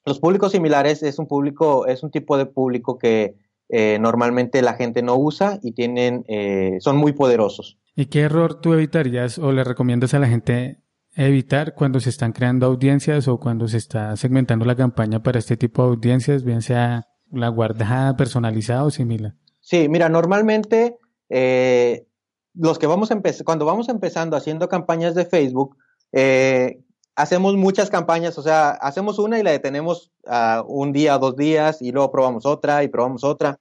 los 0.08 0.20
públicos 0.20 0.52
similares 0.52 1.02
es 1.02 1.18
un 1.18 1.26
público, 1.26 1.86
es 1.86 2.02
un 2.02 2.10
tipo 2.10 2.36
de 2.36 2.46
público 2.46 2.98
que 2.98 3.36
eh, 3.68 3.98
normalmente 4.00 4.62
la 4.62 4.74
gente 4.74 5.02
no 5.02 5.16
usa 5.16 5.58
y 5.62 5.72
tienen, 5.72 6.24
eh, 6.28 6.78
son 6.80 6.96
muy 6.96 7.12
poderosos. 7.12 7.78
¿Y 7.94 8.06
qué 8.06 8.20
error 8.20 8.60
tú 8.60 8.72
evitarías 8.72 9.38
o 9.38 9.52
le 9.52 9.64
recomiendas 9.64 10.14
a 10.14 10.18
la 10.18 10.28
gente 10.28 10.78
evitar 11.14 11.74
cuando 11.74 12.00
se 12.00 12.10
están 12.10 12.32
creando 12.32 12.66
audiencias 12.66 13.28
o 13.28 13.38
cuando 13.38 13.68
se 13.68 13.76
está 13.76 14.16
segmentando 14.16 14.64
la 14.64 14.76
campaña 14.76 15.22
para 15.22 15.38
este 15.38 15.56
tipo 15.56 15.82
de 15.82 15.88
audiencias, 15.90 16.44
bien 16.44 16.62
sea 16.62 17.08
la 17.30 17.48
guardada, 17.48 18.16
personalizada 18.16 18.84
o 18.84 18.90
similar? 18.90 19.34
Sí, 19.60 19.88
mira, 19.88 20.08
normalmente 20.08 20.96
eh, 21.28 22.06
los 22.54 22.78
que 22.78 22.86
vamos 22.86 23.10
a 23.10 23.20
cuando 23.44 23.64
vamos 23.64 23.88
empezando 23.88 24.36
haciendo 24.36 24.68
campañas 24.68 25.14
de 25.14 25.26
Facebook, 25.26 25.76
eh, 26.12 26.80
hacemos 27.18 27.56
muchas 27.56 27.90
campañas, 27.90 28.38
o 28.38 28.42
sea, 28.42 28.70
hacemos 28.70 29.18
una 29.18 29.40
y 29.40 29.42
la 29.42 29.50
detenemos 29.50 30.12
uh, 30.24 30.62
un 30.68 30.92
día, 30.92 31.18
dos 31.18 31.34
días 31.34 31.82
y 31.82 31.90
luego 31.90 32.12
probamos 32.12 32.46
otra 32.46 32.84
y 32.84 32.88
probamos 32.88 33.24
otra. 33.24 33.58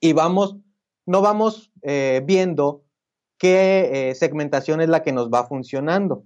Y 0.00 0.14
vamos, 0.14 0.56
no 1.04 1.20
vamos 1.20 1.70
eh, 1.82 2.22
viendo 2.24 2.82
qué 3.36 4.10
eh, 4.10 4.14
segmentación 4.14 4.80
es 4.80 4.88
la 4.88 5.02
que 5.02 5.12
nos 5.12 5.28
va 5.28 5.44
funcionando. 5.44 6.24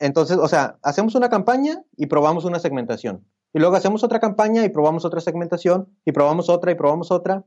Entonces, 0.00 0.36
o 0.38 0.48
sea, 0.48 0.76
hacemos 0.82 1.14
una 1.14 1.28
campaña 1.28 1.84
y 1.96 2.06
probamos 2.06 2.44
una 2.44 2.58
segmentación. 2.58 3.24
Y 3.52 3.60
luego 3.60 3.76
hacemos 3.76 4.02
otra 4.02 4.18
campaña 4.18 4.64
y 4.64 4.70
probamos 4.70 5.04
otra 5.04 5.20
segmentación 5.20 5.96
y 6.04 6.10
probamos 6.10 6.48
otra 6.48 6.72
y 6.72 6.74
probamos 6.74 7.12
otra. 7.12 7.44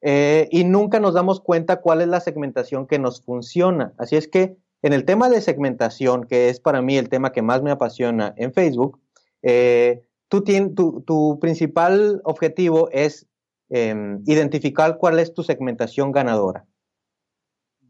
Eh, 0.00 0.48
y 0.50 0.64
nunca 0.64 0.98
nos 0.98 1.14
damos 1.14 1.40
cuenta 1.40 1.80
cuál 1.80 2.00
es 2.00 2.08
la 2.08 2.20
segmentación 2.20 2.88
que 2.88 2.98
nos 2.98 3.22
funciona. 3.22 3.94
Así 3.98 4.16
es 4.16 4.26
que 4.26 4.56
en 4.82 4.92
el 4.92 5.04
tema 5.04 5.28
de 5.28 5.40
segmentación, 5.40 6.24
que 6.24 6.48
es 6.48 6.60
para 6.60 6.82
mí 6.82 6.96
el 6.96 7.08
tema 7.08 7.32
que 7.32 7.42
más 7.42 7.62
me 7.62 7.70
apasiona 7.70 8.34
en 8.36 8.52
Facebook, 8.52 9.00
eh, 9.42 10.04
tu, 10.28 11.38
principal 11.40 12.20
objetivo 12.24 12.88
es 12.90 13.26
em, 13.70 14.22
identificar 14.26 14.98
cuál 14.98 15.18
es 15.18 15.34
tu 15.34 15.42
segmentación 15.42 16.12
ganadora. 16.12 16.66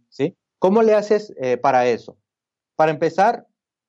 ¿Sí? 0.09 0.37
¿Cómo 0.59 0.83
le 0.83 0.95
haces 0.95 1.35
eh, 1.41 1.57
para 1.57 1.87
eso? 1.87 2.17
Para 2.77 2.91
empezar, 2.91 3.47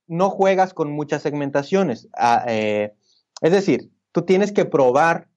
no 0.08 0.30
juegas 0.30 0.74
con 0.74 0.92
muchas 0.92 1.22
segmentaciones. 1.22 2.10
Ah, 2.14 2.44
eh, 2.48 2.94
es 3.42 3.52
decir, 3.52 3.90
tú 4.12 4.24
tienes 4.24 4.52
que 4.52 4.66
probar, 4.66 5.30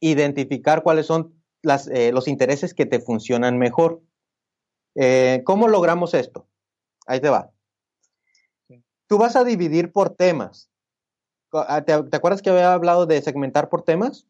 identificar 0.00 0.82
cuáles 0.82 1.06
son 1.06 1.34
los 1.62 2.28
intereses 2.28 2.74
que 2.74 2.86
te 2.86 3.00
funcionan 3.00 3.58
mejor. 3.58 4.00
Eh, 4.96 5.42
¿Cómo 5.44 5.68
logramos 5.68 6.14
esto? 6.14 6.48
Ahí 7.06 7.20
te 7.20 7.28
va. 7.28 7.50
Tú 9.06 9.18
vas 9.18 9.36
a 9.36 9.44
dividir 9.44 9.92
por 9.92 10.10
temas. 10.10 10.70
Ah, 11.52 11.82
¿Te, 11.82 11.92
acuerdas 11.92 12.42
que 12.42 12.50
había 12.50 12.72
hablado 12.72 13.06
de 13.06 13.22
segmentar 13.22 13.68
por 13.68 13.82
temas? 13.82 14.26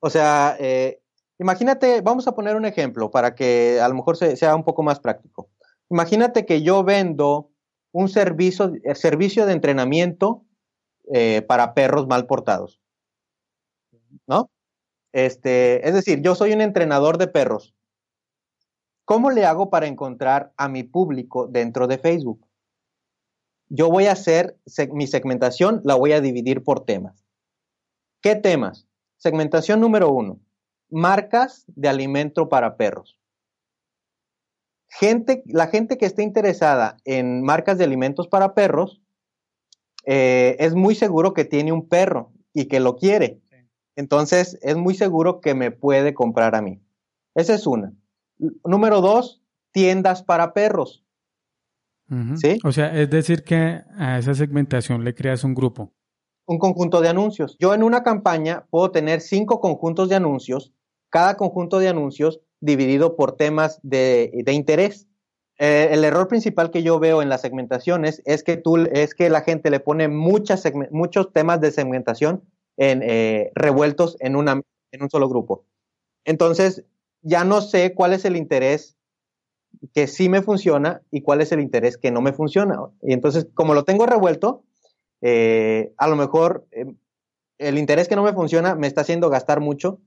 O 0.00 0.10
sea, 0.10 0.56
eh, 0.58 1.00
imagínate, 1.38 2.00
vamos 2.00 2.26
a 2.26 2.34
poner 2.34 2.56
un 2.56 2.64
ejemplo 2.64 3.10
para 3.10 3.34
que 3.34 3.80
a 3.80 3.88
lo 3.88 3.94
mejor 3.94 4.16
sea 4.16 4.56
un 4.56 4.64
poco 4.64 4.82
más 4.82 4.98
práctico. 4.98 5.48
Imagínate 5.88 6.44
que 6.44 6.62
yo 6.62 6.82
vendo 6.82 7.50
un 7.92 8.08
servicio, 8.08 8.72
servicio 8.94 9.46
de 9.46 9.52
entrenamiento 9.52 10.44
eh, 11.12 11.42
para 11.42 11.74
perros 11.74 12.06
mal 12.08 12.26
portados. 12.26 12.80
¿No? 14.26 14.50
Este, 15.12 15.86
es 15.86 15.94
decir, 15.94 16.20
yo 16.20 16.34
soy 16.34 16.52
un 16.52 16.60
entrenador 16.60 17.16
de 17.18 17.28
perros. 17.28 17.75
¿Cómo 19.06 19.30
le 19.30 19.46
hago 19.46 19.70
para 19.70 19.86
encontrar 19.86 20.52
a 20.56 20.68
mi 20.68 20.82
público 20.82 21.46
dentro 21.46 21.86
de 21.86 21.96
Facebook? 21.96 22.44
Yo 23.68 23.88
voy 23.88 24.06
a 24.06 24.12
hacer 24.12 24.58
mi 24.92 25.06
segmentación, 25.06 25.80
la 25.84 25.94
voy 25.94 26.10
a 26.10 26.20
dividir 26.20 26.64
por 26.64 26.84
temas. 26.84 27.24
¿Qué 28.20 28.34
temas? 28.34 28.88
Segmentación 29.16 29.80
número 29.80 30.10
uno, 30.10 30.40
marcas 30.90 31.64
de 31.68 31.88
alimento 31.88 32.48
para 32.48 32.76
perros. 32.76 33.16
Gente, 34.88 35.44
la 35.46 35.68
gente 35.68 35.98
que 35.98 36.06
esté 36.06 36.24
interesada 36.24 36.96
en 37.04 37.42
marcas 37.42 37.78
de 37.78 37.84
alimentos 37.84 38.26
para 38.26 38.54
perros, 38.54 39.00
eh, 40.04 40.56
es 40.58 40.74
muy 40.74 40.96
seguro 40.96 41.32
que 41.32 41.44
tiene 41.44 41.70
un 41.70 41.88
perro 41.88 42.32
y 42.52 42.66
que 42.66 42.80
lo 42.80 42.96
quiere. 42.96 43.40
Entonces, 43.94 44.58
es 44.62 44.76
muy 44.76 44.94
seguro 44.94 45.40
que 45.40 45.54
me 45.54 45.70
puede 45.70 46.12
comprar 46.12 46.56
a 46.56 46.60
mí. 46.60 46.80
Esa 47.36 47.54
es 47.54 47.68
una. 47.68 47.92
Número 48.38 49.00
dos, 49.00 49.42
tiendas 49.72 50.22
para 50.22 50.52
perros. 50.52 51.04
¿Sí? 52.36 52.58
O 52.64 52.70
sea, 52.70 52.94
es 52.98 53.10
decir 53.10 53.42
que 53.42 53.82
a 53.98 54.18
esa 54.18 54.34
segmentación 54.34 55.02
le 55.02 55.14
creas 55.14 55.42
un 55.42 55.54
grupo. 55.54 55.92
Un 56.46 56.58
conjunto 56.58 57.00
de 57.00 57.08
anuncios. 57.08 57.56
Yo 57.58 57.74
en 57.74 57.82
una 57.82 58.04
campaña 58.04 58.66
puedo 58.70 58.92
tener 58.92 59.20
cinco 59.20 59.60
conjuntos 59.60 60.08
de 60.08 60.14
anuncios, 60.14 60.72
cada 61.10 61.36
conjunto 61.36 61.80
de 61.80 61.88
anuncios 61.88 62.40
dividido 62.60 63.16
por 63.16 63.36
temas 63.36 63.80
de, 63.82 64.30
interés. 64.46 65.08
Eh, 65.58 65.88
el 65.90 66.04
error 66.04 66.28
principal 66.28 66.70
que 66.70 66.82
yo 66.82 67.00
veo 67.00 67.22
en 67.22 67.28
las 67.28 67.40
segmentaciones 67.40 68.22
es 68.24 68.44
que 68.44 68.56
tú, 68.56 68.76
es 68.76 69.14
que 69.14 69.28
la 69.28 69.40
gente 69.40 69.70
le 69.70 69.80
pone 69.80 70.06
muchas 70.06 70.62
muchos 70.90 71.32
temas 71.32 71.60
de 71.60 71.72
segmentación 71.72 72.44
en, 72.76 73.02
eh, 73.02 73.50
revueltos 73.54 74.16
en, 74.20 74.36
una, 74.36 74.60
en 74.92 75.02
un 75.02 75.10
solo 75.10 75.28
grupo. 75.28 75.64
Entonces, 76.24 76.84
ya 77.26 77.42
no 77.42 77.60
sé 77.60 77.92
cuál 77.92 78.12
es 78.12 78.24
el 78.24 78.36
interés 78.36 78.96
que 79.92 80.06
sí 80.06 80.28
me 80.28 80.42
funciona 80.42 81.02
y 81.10 81.22
cuál 81.22 81.40
es 81.40 81.50
el 81.50 81.60
interés 81.60 81.98
que 81.98 82.12
no 82.12 82.22
me 82.22 82.32
funciona. 82.32 82.78
Y 83.02 83.12
entonces, 83.12 83.48
como 83.52 83.74
lo 83.74 83.82
tengo 83.82 84.06
revuelto, 84.06 84.64
eh, 85.20 85.92
a 85.98 86.06
lo 86.06 86.14
mejor 86.14 86.68
eh, 86.70 86.86
el 87.58 87.78
interés 87.78 88.06
que 88.06 88.14
no 88.14 88.22
me 88.22 88.32
funciona 88.32 88.76
me 88.76 88.86
está 88.86 89.00
haciendo 89.00 89.28
gastar 89.28 89.60
mucho 89.60 90.00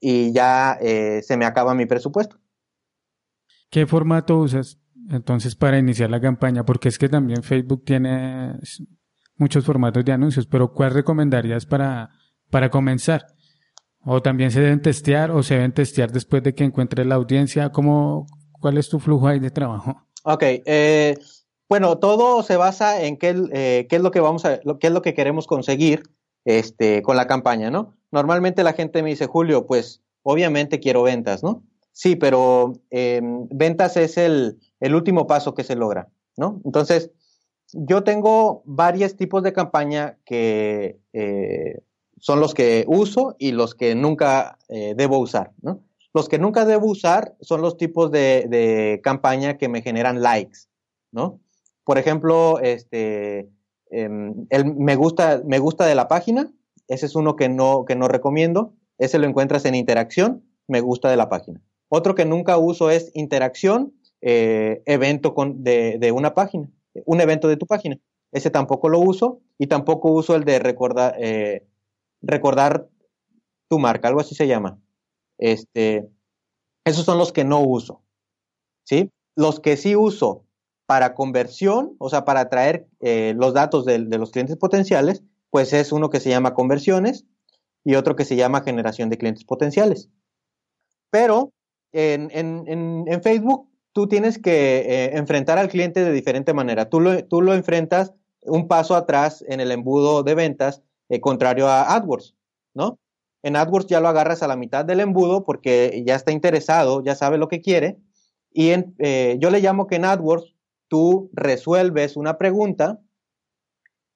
y 0.00 0.32
ya 0.32 0.78
eh, 0.80 1.20
se 1.22 1.36
me 1.36 1.44
acaba 1.44 1.74
mi 1.74 1.84
presupuesto. 1.84 2.38
¿Qué 3.68 3.86
formato 3.86 4.38
usas 4.38 4.80
entonces 5.10 5.54
para 5.56 5.78
iniciar 5.78 6.10
la 6.10 6.20
campaña? 6.20 6.64
Porque 6.64 6.88
es 6.88 6.98
que 6.98 7.10
también 7.10 7.42
Facebook 7.42 7.84
tiene 7.84 8.58
muchos 9.36 9.66
formatos 9.66 10.02
de 10.02 10.12
anuncios, 10.12 10.46
pero 10.46 10.72
¿cuál 10.72 10.92
recomendarías 10.92 11.66
para, 11.66 12.08
para 12.48 12.70
comenzar? 12.70 13.33
O 14.04 14.22
también 14.22 14.50
se 14.50 14.60
deben 14.60 14.82
testear 14.82 15.30
o 15.30 15.42
se 15.42 15.54
deben 15.54 15.72
testear 15.72 16.12
después 16.12 16.42
de 16.42 16.54
que 16.54 16.64
encuentre 16.64 17.04
la 17.04 17.14
audiencia. 17.14 17.70
¿Cómo, 17.70 18.26
¿Cuál 18.60 18.78
es 18.78 18.88
tu 18.88 18.98
flujo 19.00 19.26
ahí 19.28 19.40
de 19.40 19.50
trabajo? 19.50 19.96
Ok, 20.24 20.42
eh, 20.42 21.16
bueno, 21.68 21.98
todo 21.98 22.42
se 22.42 22.56
basa 22.56 23.02
en 23.02 23.16
qué, 23.16 23.34
eh, 23.52 23.86
qué, 23.88 23.96
es 23.96 24.02
lo 24.02 24.10
que 24.10 24.20
vamos 24.20 24.44
a, 24.44 24.60
qué 24.80 24.86
es 24.86 24.92
lo 24.92 25.02
que 25.02 25.14
queremos 25.14 25.46
conseguir 25.46 26.02
este, 26.44 27.02
con 27.02 27.16
la 27.16 27.26
campaña, 27.26 27.70
¿no? 27.70 27.94
Normalmente 28.10 28.62
la 28.62 28.74
gente 28.74 29.02
me 29.02 29.10
dice, 29.10 29.26
Julio, 29.26 29.66
pues 29.66 30.02
obviamente 30.22 30.80
quiero 30.80 31.02
ventas, 31.02 31.42
¿no? 31.42 31.62
Sí, 31.92 32.16
pero 32.16 32.74
em, 32.90 33.46
ventas 33.50 33.96
es 33.96 34.16
el, 34.18 34.58
el, 34.80 34.94
último 34.94 35.26
paso 35.26 35.54
que 35.54 35.64
se 35.64 35.76
logra, 35.76 36.08
¿no? 36.36 36.60
Entonces, 36.64 37.10
yo 37.72 38.02
tengo 38.02 38.62
varios 38.66 39.16
tipos 39.16 39.42
de 39.42 39.52
campaña 39.52 40.18
que 40.24 40.98
eh, 41.12 41.80
son 42.20 42.40
los 42.40 42.54
que 42.54 42.84
uso 42.86 43.36
y 43.38 43.52
los 43.52 43.74
que 43.74 43.94
nunca 43.94 44.58
eh, 44.68 44.94
debo 44.96 45.18
usar, 45.18 45.52
¿no? 45.62 45.80
Los 46.12 46.28
que 46.28 46.38
nunca 46.38 46.64
debo 46.64 46.86
usar 46.86 47.34
son 47.40 47.60
los 47.60 47.76
tipos 47.76 48.10
de, 48.10 48.46
de, 48.48 49.00
campaña 49.02 49.58
que 49.58 49.68
me 49.68 49.82
generan 49.82 50.22
likes, 50.22 50.60
¿no? 51.10 51.40
Por 51.84 51.98
ejemplo, 51.98 52.60
este, 52.60 53.50
em, 53.90 54.46
el 54.50 54.74
me 54.74 54.96
gusta, 54.96 55.42
me 55.44 55.58
gusta 55.58 55.86
de 55.86 55.94
la 55.94 56.08
página, 56.08 56.52
ese 56.88 57.06
es 57.06 57.14
uno 57.14 57.36
que 57.36 57.48
no, 57.48 57.84
que 57.84 57.96
no 57.96 58.08
recomiendo, 58.08 58.74
ese 58.98 59.18
lo 59.18 59.26
encuentras 59.26 59.64
en 59.64 59.74
interacción, 59.74 60.44
me 60.68 60.80
gusta 60.80 61.10
de 61.10 61.16
la 61.16 61.28
página. 61.28 61.60
Otro 61.88 62.14
que 62.14 62.24
nunca 62.24 62.58
uso 62.58 62.90
es 62.90 63.10
interacción, 63.14 63.92
eh, 64.20 64.82
evento 64.86 65.34
con, 65.34 65.62
de, 65.62 65.98
de, 65.98 66.12
una 66.12 66.34
página, 66.34 66.70
un 67.04 67.20
evento 67.20 67.48
de 67.48 67.56
tu 67.56 67.66
página. 67.66 67.98
Ese 68.32 68.50
tampoco 68.50 68.88
lo 68.88 68.98
uso 68.98 69.40
y 69.58 69.66
tampoco 69.66 70.10
uso 70.10 70.34
el 70.34 70.44
de 70.44 70.58
recordar, 70.58 71.14
eh, 71.18 71.66
recordar 72.26 72.88
tu 73.68 73.78
marca, 73.78 74.08
algo 74.08 74.20
así 74.20 74.34
se 74.34 74.46
llama. 74.46 74.78
Este, 75.38 76.08
esos 76.84 77.04
son 77.04 77.18
los 77.18 77.32
que 77.32 77.44
no 77.44 77.60
uso. 77.60 78.02
¿sí? 78.84 79.10
Los 79.36 79.60
que 79.60 79.76
sí 79.76 79.96
uso 79.96 80.44
para 80.86 81.14
conversión, 81.14 81.96
o 81.98 82.10
sea, 82.10 82.24
para 82.24 82.48
traer 82.48 82.86
eh, 83.00 83.34
los 83.36 83.54
datos 83.54 83.84
de, 83.84 83.98
los 83.98 84.30
clientes 84.30 84.56
potenciales, 84.56 85.22
pues 85.50 85.72
es 85.72 85.92
uno 85.92 86.10
que 86.10 86.20
se 86.20 86.30
llama 86.30 86.54
conversiones 86.54 87.24
y 87.84 87.94
otro 87.94 88.16
que 88.16 88.24
se 88.24 88.36
llama 88.36 88.62
generación 88.62 89.08
de 89.08 89.18
clientes 89.18 89.44
potenciales. 89.44 90.10
Pero 91.10 91.52
en, 91.92 92.30
en, 92.32 93.04
en 93.06 93.22
Facebook 93.22 93.68
tú 93.94 94.08
tienes 94.08 94.38
que 94.38 94.78
eh, 94.78 95.16
enfrentar 95.16 95.56
al 95.56 95.68
cliente 95.68 96.04
de 96.04 96.12
diferente 96.12 96.52
manera. 96.52 96.90
Tú 96.90 97.00
lo, 97.00 97.24
tú 97.24 97.40
lo, 97.40 97.54
enfrentas 97.54 98.12
un 98.42 98.68
paso 98.68 98.94
atrás 98.96 99.42
en 99.48 99.60
el 99.60 99.70
embudo 99.70 100.22
de 100.22 100.34
ventas, 100.34 100.82
eh, 101.08 101.20
contrario 101.20 101.68
a 101.68 101.94
AdWords, 101.94 102.34
¿no? 102.74 102.98
En 103.42 103.56
AdWords 103.56 103.88
ya 103.88 104.00
lo 104.00 104.08
agarras 104.08 104.42
a 104.42 104.48
la 104.48 104.56
mitad 104.56 104.84
del 104.84 105.00
embudo 105.00 105.44
porque 105.44 106.02
ya 106.06 106.14
está 106.14 106.32
interesado, 106.32 107.02
ya 107.04 107.14
sabe 107.14 107.36
lo 107.36 107.48
que 107.48 107.60
quiere. 107.60 107.98
Y 108.50 108.70
en, 108.70 108.94
eh, 108.98 109.36
yo 109.38 109.50
le 109.50 109.60
llamo 109.60 109.86
que 109.86 109.96
en 109.96 110.06
AdWords 110.06 110.54
tú 110.88 111.30
resuelves 111.34 112.16
una 112.16 112.38
pregunta 112.38 113.00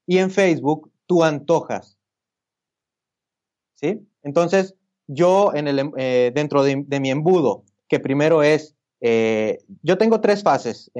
y 0.06 0.18
en 0.18 0.30
Facebook 0.30 0.90
tú 1.06 1.24
antojas. 1.24 1.98
¿Sí? 3.74 4.00
Entonces, 4.22 4.74
yo 5.06 5.52
en 5.54 5.68
el, 5.68 5.92
eh, 5.98 6.32
dentro 6.34 6.62
de, 6.62 6.76
mi 6.76 7.10
embudo, 7.10 7.64
que 7.86 8.00
primero 8.00 8.42
es, 8.42 8.74
yo 9.82 9.98
tengo 9.98 10.20
tres 10.20 10.42
fases 10.42 10.90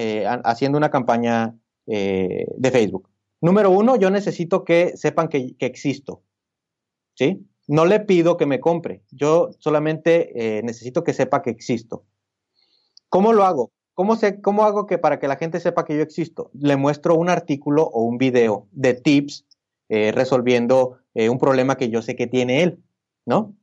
haciendo 0.45 0.79
una 0.79 0.91
campaña 0.91 1.57
de 1.87 2.71
Facebook. 2.71 3.09
Número 3.41 3.71
uno, 3.71 3.97
yo 3.97 4.11
necesito 4.11 4.65
que 4.65 4.97
sepan 4.97 5.29
que, 5.29 5.57
que, 5.57 5.67
existo. 5.67 6.23
¿Sí? 7.15 7.47
No 7.67 7.85
le 7.85 8.01
pido 8.01 8.37
que 8.37 8.47
me 8.47 8.61
compre, 8.61 9.03
yo 9.11 9.51
solamente 9.59 10.63
necesito 10.65 11.05
que 11.05 11.13
sepa 11.13 11.43
que 11.43 11.51
existo. 11.51 12.07
¿Cómo 13.09 13.33
lo 13.33 13.45
hago? 13.45 13.73
¿Cómo, 13.93 14.17
sé, 14.17 14.41
¿Cómo 14.41 14.65
hago 14.65 14.87
que 14.87 14.97
para 14.97 15.19
que 15.19 15.29
la 15.29 15.37
gente 15.37 15.61
sepa 15.61 15.85
que 15.85 15.97
yo 15.97 16.03
existo? 16.03 16.51
Le 16.55 16.77
muestro 16.77 17.15
un 17.15 17.29
artículo 17.29 17.83
o 17.83 18.05
un 18.05 18.17
video 18.17 18.69
de 18.73 18.95
tips 18.95 19.45
resolviendo 19.89 20.99
un 21.15 21.39
problema 21.39 21.77
que 21.77 21.91
yo 21.91 22.01
sé 22.01 22.17
que 22.17 22.27
tiene 22.27 22.63
él, 22.63 22.83
¿no? 23.27 23.55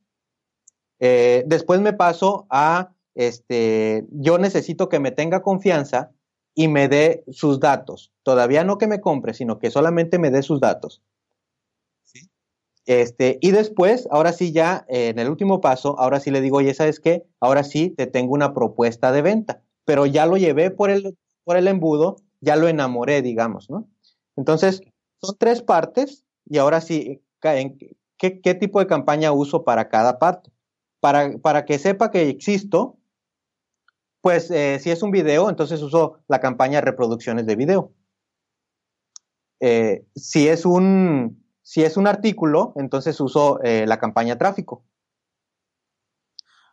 Eh, 0.99 1.43
después 1.47 1.81
me 1.81 1.93
paso 1.93 2.47
a, 2.49 2.93
este, 3.15 4.05
yo 4.11 4.37
necesito 4.37 4.89
que 4.89 4.99
me 4.99 5.11
tenga 5.11 5.41
confianza 5.41 6.11
y 6.55 6.69
me 6.69 6.87
dé 6.87 7.23
sus 7.31 7.59
datos. 7.59 8.11
Todavía 8.23 8.63
no 8.63 8.77
que 8.77 8.87
me 8.87 9.01
compre, 9.01 9.33
sino 9.33 9.59
que 9.59 9.69
solamente 9.69 10.17
me 10.17 10.31
dé 10.31 10.41
sus 10.41 10.61
datos. 10.61 11.03
¿Sí? 12.03 12.29
Este, 12.85 13.37
y 13.41 13.51
después, 13.51 14.07
ahora 14.09 14.31
sí 14.31 14.53
ya, 14.53 14.85
eh, 14.87 15.09
en 15.09 15.19
el 15.19 15.29
último 15.29 15.59
paso, 15.59 15.99
ahora 15.99 16.21
sí 16.21 16.31
le 16.31 16.41
digo, 16.41 16.57
oye, 16.57 16.73
¿sabes 16.73 17.01
qué? 17.01 17.25
Ahora 17.41 17.63
sí 17.63 17.89
te 17.89 18.07
tengo 18.07 18.33
una 18.33 18.53
propuesta 18.53 19.11
de 19.11 19.21
venta, 19.21 19.61
pero 19.83 20.05
ya 20.05 20.25
lo 20.25 20.37
llevé 20.37 20.71
por 20.71 20.89
el, 20.89 21.17
por 21.43 21.57
el 21.57 21.67
embudo, 21.67 22.15
ya 22.39 22.55
lo 22.55 22.69
enamoré, 22.69 23.21
digamos, 23.21 23.69
¿no? 23.69 23.87
Entonces, 24.37 24.81
son 25.21 25.35
tres 25.37 25.61
partes 25.61 26.23
y 26.45 26.57
ahora 26.57 26.79
sí, 26.79 27.21
¿qué, 27.41 28.39
qué 28.41 28.53
tipo 28.55 28.79
de 28.79 28.87
campaña 28.87 29.33
uso 29.33 29.63
para 29.65 29.89
cada 29.89 30.19
parte? 30.19 30.51
Para, 31.01 31.37
para 31.37 31.65
que 31.65 31.79
sepa 31.79 32.11
que 32.11 32.29
existo, 32.29 32.97
pues 34.25 34.49
eh, 34.49 34.79
si 34.79 34.89
es 34.89 35.03
un 35.03 35.11
video, 35.11 35.51
entonces 35.51 35.83
uso 35.83 36.17
la 36.27 36.39
campaña 36.39 36.81
reproducciones 36.81 37.45
de 37.45 37.55
video. 37.55 37.93
Eh, 39.59 40.07
si, 40.15 40.47
es 40.47 40.65
un, 40.65 41.45
si 41.61 41.83
es 41.83 41.95
un 41.95 42.07
artículo, 42.07 42.73
entonces 42.77 43.21
uso 43.21 43.61
eh, 43.61 43.85
la 43.85 43.99
campaña 43.99 44.35
tráfico. 44.35 44.83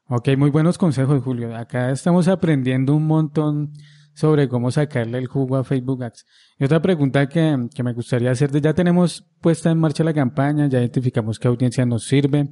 Ok, 0.08 0.30
muy 0.38 0.48
buenos 0.48 0.78
consejos, 0.78 1.22
Julio. 1.22 1.54
Acá 1.54 1.90
estamos 1.90 2.26
aprendiendo 2.26 2.96
un 2.96 3.06
montón 3.06 3.74
sobre 4.14 4.48
cómo 4.48 4.70
sacarle 4.70 5.18
el 5.18 5.26
jugo 5.26 5.56
a 5.56 5.64
Facebook 5.64 6.04
Ads. 6.04 6.24
Y 6.58 6.64
otra 6.64 6.80
pregunta 6.80 7.28
que, 7.28 7.68
que 7.74 7.82
me 7.82 7.92
gustaría 7.92 8.30
hacer, 8.30 8.50
ya 8.62 8.72
tenemos 8.72 9.26
puesta 9.42 9.70
en 9.70 9.76
marcha 9.76 10.04
la 10.04 10.14
campaña, 10.14 10.68
ya 10.70 10.78
identificamos 10.78 11.38
qué 11.38 11.48
audiencia 11.48 11.84
nos 11.84 12.06
sirve, 12.06 12.48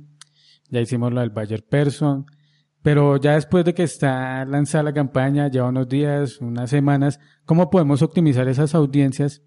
ya 0.68 0.82
hicimos 0.82 1.10
lo 1.10 1.20
del 1.20 1.30
Bayer 1.30 1.64
Person, 1.66 2.26
pero 2.82 3.16
ya 3.16 3.34
después 3.34 3.64
de 3.64 3.74
que 3.74 3.82
está 3.82 4.44
lanzada 4.44 4.84
la 4.84 4.94
campaña, 4.94 5.48
lleva 5.48 5.68
unos 5.68 5.88
días, 5.88 6.40
unas 6.40 6.70
semanas, 6.70 7.20
¿cómo 7.44 7.70
podemos 7.70 8.02
optimizar 8.02 8.48
esas 8.48 8.74
audiencias 8.74 9.42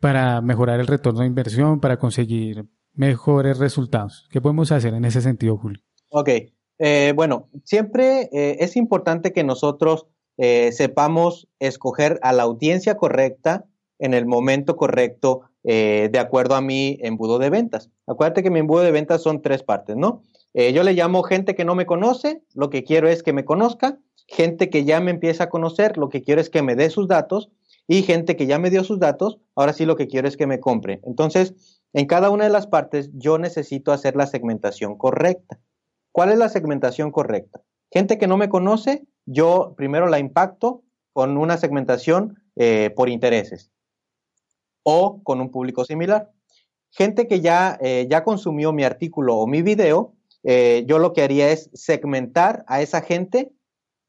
para 0.00 0.40
mejorar 0.40 0.80
el 0.80 0.86
retorno 0.86 1.20
de 1.20 1.26
inversión, 1.26 1.80
para 1.80 1.98
conseguir 1.98 2.66
mejores 2.94 3.58
resultados? 3.58 4.28
¿Qué 4.30 4.40
podemos 4.40 4.72
hacer 4.72 4.94
en 4.94 5.04
ese 5.04 5.20
sentido, 5.20 5.56
Julio? 5.56 5.80
Ok, 6.08 6.28
eh, 6.78 7.12
bueno, 7.14 7.48
siempre 7.64 8.28
eh, 8.32 8.56
es 8.60 8.76
importante 8.76 9.32
que 9.32 9.44
nosotros 9.44 10.06
eh, 10.38 10.72
sepamos 10.72 11.48
escoger 11.58 12.18
a 12.22 12.32
la 12.32 12.44
audiencia 12.44 12.96
correcta 12.96 13.66
en 13.98 14.14
el 14.14 14.26
momento 14.26 14.76
correcto, 14.76 15.42
eh, 15.62 16.08
de 16.10 16.18
acuerdo 16.18 16.54
a 16.54 16.62
mi 16.62 16.98
embudo 17.02 17.38
de 17.38 17.50
ventas. 17.50 17.90
Acuérdate 18.06 18.42
que 18.42 18.50
mi 18.50 18.60
embudo 18.60 18.80
de 18.80 18.90
ventas 18.90 19.22
son 19.22 19.42
tres 19.42 19.62
partes, 19.62 19.96
¿no? 19.96 20.22
Eh, 20.54 20.72
yo 20.72 20.82
le 20.82 20.94
llamo 20.94 21.22
gente 21.22 21.54
que 21.54 21.64
no 21.64 21.74
me 21.74 21.86
conoce, 21.86 22.42
lo 22.54 22.70
que 22.70 22.84
quiero 22.84 23.08
es 23.08 23.22
que 23.22 23.32
me 23.32 23.44
conozca, 23.44 23.98
gente 24.26 24.70
que 24.70 24.84
ya 24.84 25.00
me 25.00 25.10
empieza 25.10 25.44
a 25.44 25.48
conocer, 25.48 25.96
lo 25.96 26.08
que 26.08 26.22
quiero 26.22 26.40
es 26.40 26.50
que 26.50 26.62
me 26.62 26.76
dé 26.76 26.90
sus 26.90 27.08
datos, 27.08 27.50
y 27.86 28.02
gente 28.02 28.36
que 28.36 28.46
ya 28.46 28.58
me 28.58 28.70
dio 28.70 28.84
sus 28.84 29.00
datos, 29.00 29.38
ahora 29.56 29.72
sí 29.72 29.84
lo 29.84 29.96
que 29.96 30.06
quiero 30.06 30.28
es 30.28 30.36
que 30.36 30.46
me 30.46 30.60
compre. 30.60 31.00
Entonces, 31.04 31.82
en 31.92 32.06
cada 32.06 32.30
una 32.30 32.44
de 32.44 32.50
las 32.50 32.68
partes 32.68 33.10
yo 33.14 33.36
necesito 33.38 33.92
hacer 33.92 34.14
la 34.14 34.26
segmentación 34.26 34.96
correcta. 34.96 35.58
¿Cuál 36.12 36.30
es 36.30 36.38
la 36.38 36.48
segmentación 36.48 37.10
correcta? 37.10 37.62
Gente 37.90 38.18
que 38.18 38.28
no 38.28 38.36
me 38.36 38.48
conoce, 38.48 39.04
yo 39.26 39.74
primero 39.76 40.06
la 40.06 40.20
impacto 40.20 40.84
con 41.12 41.36
una 41.36 41.56
segmentación 41.56 42.40
eh, 42.54 42.90
por 42.94 43.08
intereses 43.08 43.72
o 44.84 45.20
con 45.24 45.40
un 45.40 45.50
público 45.50 45.84
similar. 45.84 46.30
Gente 46.92 47.26
que 47.26 47.40
ya, 47.40 47.76
eh, 47.80 48.06
ya 48.08 48.22
consumió 48.22 48.72
mi 48.72 48.84
artículo 48.84 49.36
o 49.36 49.46
mi 49.46 49.62
video, 49.62 50.14
eh, 50.42 50.84
yo 50.86 50.98
lo 50.98 51.12
que 51.12 51.22
haría 51.22 51.50
es 51.50 51.70
segmentar 51.74 52.64
a 52.66 52.80
esa 52.80 53.02
gente 53.02 53.52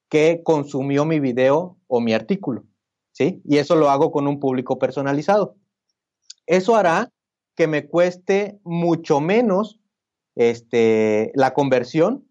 que 0.10 0.42
consumió 0.44 1.06
mi 1.06 1.20
video 1.20 1.78
o 1.88 2.02
mi 2.02 2.14
artículo, 2.14 2.66
¿sí? 3.12 3.42
Y 3.46 3.58
eso 3.58 3.76
lo 3.76 3.90
hago 3.90 4.12
con 4.12 4.28
un 4.28 4.40
público 4.40 4.78
personalizado. 4.78 5.56
Eso 6.46 6.76
hará 6.76 7.12
que 7.56 7.68
me 7.68 7.88
cueste 7.88 8.60
mucho 8.64 9.22
menos 9.22 9.80
este, 10.36 11.32
la 11.36 11.54
conversión 11.54 12.28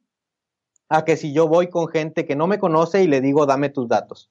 a 0.88 1.04
que 1.04 1.16
si 1.16 1.32
yo 1.32 1.46
voy 1.46 1.68
con 1.68 1.88
gente 1.88 2.26
que 2.26 2.36
no 2.36 2.46
me 2.46 2.58
conoce 2.58 3.02
y 3.02 3.06
le 3.06 3.20
digo, 3.20 3.46
dame 3.46 3.68
tus 3.68 3.88
datos. 3.88 4.30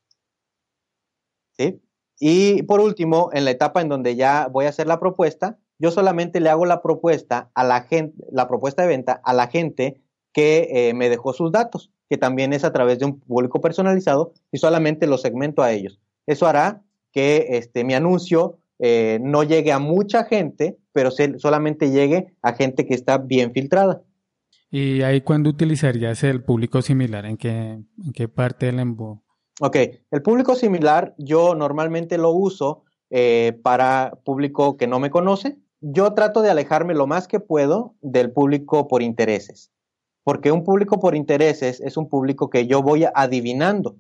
¿Sí? 1.58 1.82
Y 2.20 2.64
por 2.64 2.82
último, 2.82 3.30
en 3.34 3.46
la 3.46 3.52
etapa 3.52 3.82
en 3.82 3.90
donde 3.90 4.16
ya 4.16 4.48
voy 4.48 4.66
a 4.66 4.70
hacer 4.70 4.88
la 4.88 5.00
propuesta, 5.00 5.58
yo 5.80 5.92
solamente 5.92 6.40
le 6.40 6.50
hago 6.50 6.66
la 6.66 6.82
propuesta 6.82 7.50
a 7.56 7.64
la 7.64 7.82
gente, 7.82 8.24
la 8.32 8.48
propuesta 8.48 8.84
de 8.84 8.90
venta 8.90 9.22
a 9.24 9.34
la 9.34 9.48
gente 9.48 10.02
que 10.34 10.68
eh, 10.72 10.94
me 10.94 11.10
dejó 11.10 11.34
sus 11.34 11.52
datos, 11.52 11.92
que 12.10 12.18
también 12.18 12.54
es 12.54 12.64
a 12.64 12.72
través 12.72 13.00
de 13.00 13.06
un 13.06 13.20
público 13.20 13.62
personalizado 13.62 14.34
y 14.52 14.58
solamente 14.58 15.08
lo 15.08 15.18
segmento 15.18 15.64
a 15.64 15.72
ellos. 15.72 16.00
Eso 16.28 16.46
hará 16.46 16.84
que 17.12 17.48
este, 17.52 17.84
mi 17.84 17.94
anuncio 17.94 18.60
eh, 18.78 19.20
no 19.22 19.44
llegue 19.44 19.72
a 19.72 19.80
mucha 19.80 20.26
gente, 20.26 20.78
pero 20.92 21.12
se, 21.12 21.40
solamente 21.40 21.92
llegue 21.92 22.34
a 22.42 22.54
gente 22.54 22.86
que 22.86 22.94
está 22.94 23.18
bien 23.18 23.52
filtrada. 23.52 24.04
¿Y 24.72 25.02
ahí 25.02 25.22
cuándo 25.22 25.50
utilizarías 25.50 26.24
el 26.24 26.44
público 26.44 26.82
similar? 26.82 27.26
¿En 27.26 27.38
qué, 27.38 27.50
en 27.50 28.14
qué 28.14 28.28
parte 28.28 28.68
del 28.68 28.80
embudo? 28.80 29.24
Ok, 29.62 29.76
el 30.12 30.22
público 30.22 30.56
similar 30.56 31.16
yo 31.18 31.56
normalmente 31.56 32.18
lo 32.18 32.32
uso 32.32 32.84
eh, 33.10 33.60
para 33.64 34.20
público 34.24 34.78
que 34.78 34.88
no 34.88 35.00
me 35.00 35.10
conoce. 35.10 35.58
Yo 35.82 36.14
trato 36.14 36.42
de 36.42 36.50
alejarme 36.50 36.94
lo 36.94 37.08
más 37.08 37.28
que 37.28 37.40
puedo 37.40 37.96
del 38.02 38.32
público 38.32 38.88
por 38.88 39.02
intereses, 39.02 39.72
porque 40.24 40.52
un 40.52 40.64
público 40.64 41.00
por 41.00 41.16
intereses 41.16 41.80
es 41.80 41.98
un 41.98 42.10
público 42.10 42.50
que 42.50 42.68
yo 42.68 42.82
voy 42.82 43.06
adivinando, 43.14 43.98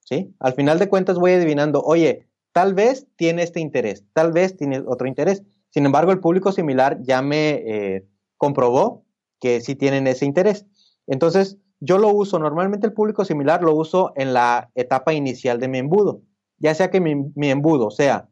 ¿sí? 0.00 0.34
Al 0.38 0.54
final 0.54 0.78
de 0.78 0.88
cuentas 0.88 1.18
voy 1.18 1.32
adivinando, 1.32 1.82
oye, 1.82 2.28
tal 2.52 2.74
vez 2.74 3.06
tiene 3.16 3.42
este 3.42 3.60
interés, 3.60 4.04
tal 4.12 4.32
vez 4.32 4.56
tiene 4.56 4.82
otro 4.86 5.06
interés. 5.06 5.42
Sin 5.70 5.84
embargo, 5.84 6.12
el 6.12 6.20
público 6.20 6.52
similar 6.52 6.98
ya 7.02 7.20
me 7.22 7.50
eh, 7.50 8.06
comprobó 8.36 9.04
que 9.40 9.60
sí 9.60 9.74
tienen 9.74 10.06
ese 10.06 10.24
interés. 10.24 10.64
Entonces, 11.06 11.58
yo 11.80 11.98
lo 11.98 12.08
uso, 12.08 12.38
normalmente 12.38 12.86
el 12.86 12.92
público 12.92 13.24
similar 13.24 13.62
lo 13.62 13.74
uso 13.74 14.12
en 14.16 14.32
la 14.32 14.70
etapa 14.74 15.12
inicial 15.12 15.60
de 15.60 15.68
mi 15.68 15.78
embudo, 15.78 16.22
ya 16.58 16.74
sea 16.74 16.90
que 16.90 17.00
mi, 17.00 17.50
embudo 17.50 17.90
sea 17.90 18.28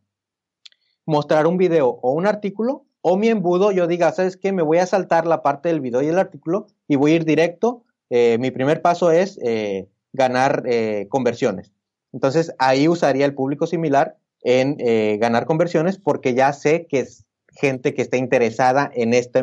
mostrar 1.06 1.46
un 1.46 1.56
video 1.56 1.98
o 2.02 2.12
un 2.12 2.26
artículo, 2.26 2.84
o 3.00 3.16
mi 3.16 3.28
embudo 3.28 3.70
yo 3.72 3.86
diga, 3.86 4.12
¿sabes 4.12 4.36
qué? 4.36 4.52
Me 4.52 4.62
voy 4.62 4.78
a 4.78 4.86
saltar 4.86 5.26
la 5.26 5.42
parte 5.42 5.68
del 5.68 5.80
video 5.80 6.02
y 6.02 6.08
el 6.08 6.18
artículo 6.18 6.66
y 6.88 6.96
voy 6.96 7.12
a 7.12 7.16
ir 7.16 7.24
directo. 7.24 7.84
Eh, 8.10 8.38
mi 8.38 8.50
primer 8.50 8.80
paso 8.80 9.10
es 9.10 9.38
eh, 9.42 9.88
ganar 10.12 10.62
eh, 10.66 11.06
conversiones. 11.10 11.72
Entonces 12.12 12.54
ahí 12.58 12.88
usaría 12.88 13.26
el 13.26 13.34
público 13.34 13.66
similar 13.66 14.16
en 14.46 14.76
ganar 15.18 15.46
conversiones 15.46 15.96
porque 15.96 16.34
ya 16.34 16.52
sé 16.52 16.86
que 16.86 17.00
es 17.00 17.24
gente 17.56 17.94
que 17.94 18.02
está 18.02 18.18
interesada 18.18 18.90
en 18.94 19.14
esta 19.14 19.42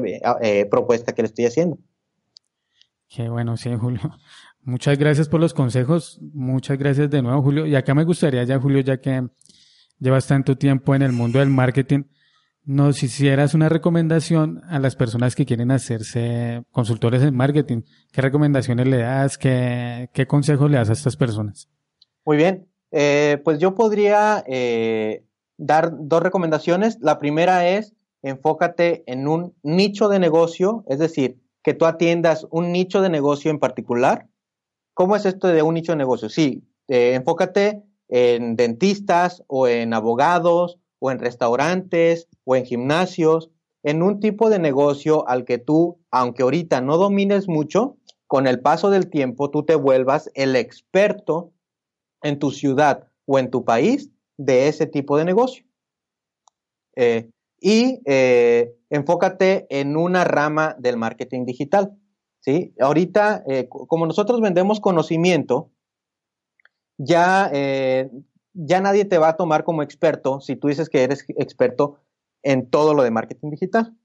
propuesta 0.70 1.14
que 1.14 1.24
le 1.24 1.28
estoy 1.28 1.46
haciendo. 1.46 1.80
Qué 3.10 3.28
bueno, 3.28 3.58
sí, 3.58 3.76
Julio. 3.76 4.12
Muchas 4.64 4.98
gracias 5.00 5.28
por 5.28 5.40
los 5.40 5.56
consejos. 5.56 6.20
Muchas 6.34 6.78
gracias 6.78 7.10
de 7.10 7.22
nuevo, 7.22 7.42
Julio. 7.42 7.66
Y 7.66 7.76
acá 7.76 7.96
me 7.96 8.04
gustaría 8.04 8.44
ya, 8.44 8.60
Julio, 8.60 8.80
ya 8.82 9.02
que 9.02 9.28
llevas 10.02 10.28
tanto 10.28 10.58
tiempo 10.58 10.94
en 10.96 11.04
el 11.04 11.14
mundo 11.14 11.40
del 11.40 11.50
marketing, 11.50 12.04
nos 12.66 13.02
hicieras 13.04 13.54
una 13.54 13.70
recomendación 13.70 14.62
a 14.70 14.80
las 14.80 14.96
personas 14.96 15.36
que 15.36 15.46
quieren 15.46 15.72
hacerse 15.72 16.64
consultores 16.72 17.24
en 17.24 17.36
marketing. 17.36 17.84
¿Qué 18.12 18.22
recomendaciones 18.22 18.88
le 18.88 18.98
das? 18.98 19.38
¿Qué, 19.38 20.10
consejos 20.28 20.70
le 20.70 20.78
das 20.78 20.90
a 20.90 20.94
estas 20.94 21.16
personas? 21.16 21.70
Muy 22.26 22.38
bien. 22.38 22.68
Eh, 22.92 23.40
pues 23.44 23.60
yo 23.60 23.74
podría 23.74 24.44
eh, 24.48 25.24
dar 25.58 25.92
dos 25.98 26.22
recomendaciones. 26.22 26.98
La 27.00 27.20
primera 27.20 27.68
es 27.68 27.94
enfócate 28.22 29.04
en 29.08 29.28
un 29.28 29.56
nicho 29.64 30.08
de 30.08 30.20
negocio, 30.20 30.84
es 30.88 31.00
decir, 31.00 31.40
que 31.64 31.74
tú 31.74 31.86
atiendas 31.86 32.48
un 32.52 32.72
nicho 32.72 33.02
de 33.02 33.10
negocio 33.10 33.50
en 33.50 33.60
particular. 33.60 34.28
¿Cómo 34.94 35.16
es 35.16 35.26
esto 35.26 35.48
de 35.48 35.64
un 35.64 35.74
nicho 35.74 35.94
de 35.94 35.98
negocio? 35.98 36.30
Sí, 36.30 36.64
eh, 36.88 37.14
enfócate 37.16 37.82
en 38.12 38.56
dentistas 38.56 39.44
o 39.48 39.68
en 39.68 39.94
abogados 39.94 40.78
o 41.00 41.10
en 41.10 41.18
restaurantes 41.18 42.28
o 42.44 42.56
en 42.56 42.66
gimnasios, 42.66 43.50
en 43.84 44.04
un 44.04 44.20
tipo 44.20 44.52
de 44.52 44.60
negocio 44.60 45.28
al 45.28 45.46
que 45.46 45.58
tú, 45.58 46.00
aunque 46.12 46.44
ahorita 46.44 46.82
no 46.82 46.98
domines 46.98 47.48
mucho, 47.48 47.98
con 48.28 48.46
el 48.46 48.62
paso 48.62 48.92
del 48.92 49.10
tiempo 49.10 49.50
tú 49.50 49.64
te 49.64 49.76
vuelvas 49.76 50.30
el 50.36 50.56
experto 50.56 51.52
en 52.22 52.38
tu 52.38 52.52
ciudad 52.52 53.08
o 53.26 53.40
en 53.40 53.50
tu 53.50 53.66
país 53.66 54.12
de 54.38 54.68
ese 54.68 54.86
tipo 54.86 55.18
de 55.18 55.26
negocio. 55.26 55.66
Eh, 56.96 57.30
y 57.60 58.02
eh, 58.06 58.76
enfócate 58.90 59.68
en 59.70 59.96
una 59.96 60.24
rama 60.24 60.76
del 60.80 60.98
marketing 60.98 61.46
digital. 61.46 61.96
¿sí? 62.40 62.74
Ahorita, 62.80 63.44
eh, 63.48 63.68
como 63.70 64.06
nosotros 64.06 64.42
vendemos 64.42 64.80
conocimiento, 64.80 65.72
ya, 67.04 67.50
eh, 67.54 68.10
ya 68.54 68.82
nadie 68.82 69.06
te 69.06 69.18
va 69.18 69.30
a 69.30 69.38
tomar 69.38 69.64
como 69.64 69.84
experto 69.84 70.42
si 70.42 70.56
tú 70.56 70.68
dices 70.68 70.90
que 70.90 71.04
eres 71.04 71.26
experto 71.38 71.98
en 72.44 72.70
todo 72.70 72.94
lo 72.94 73.04
de 73.04 73.12
marketing 73.12 73.52
digital. 73.52 73.96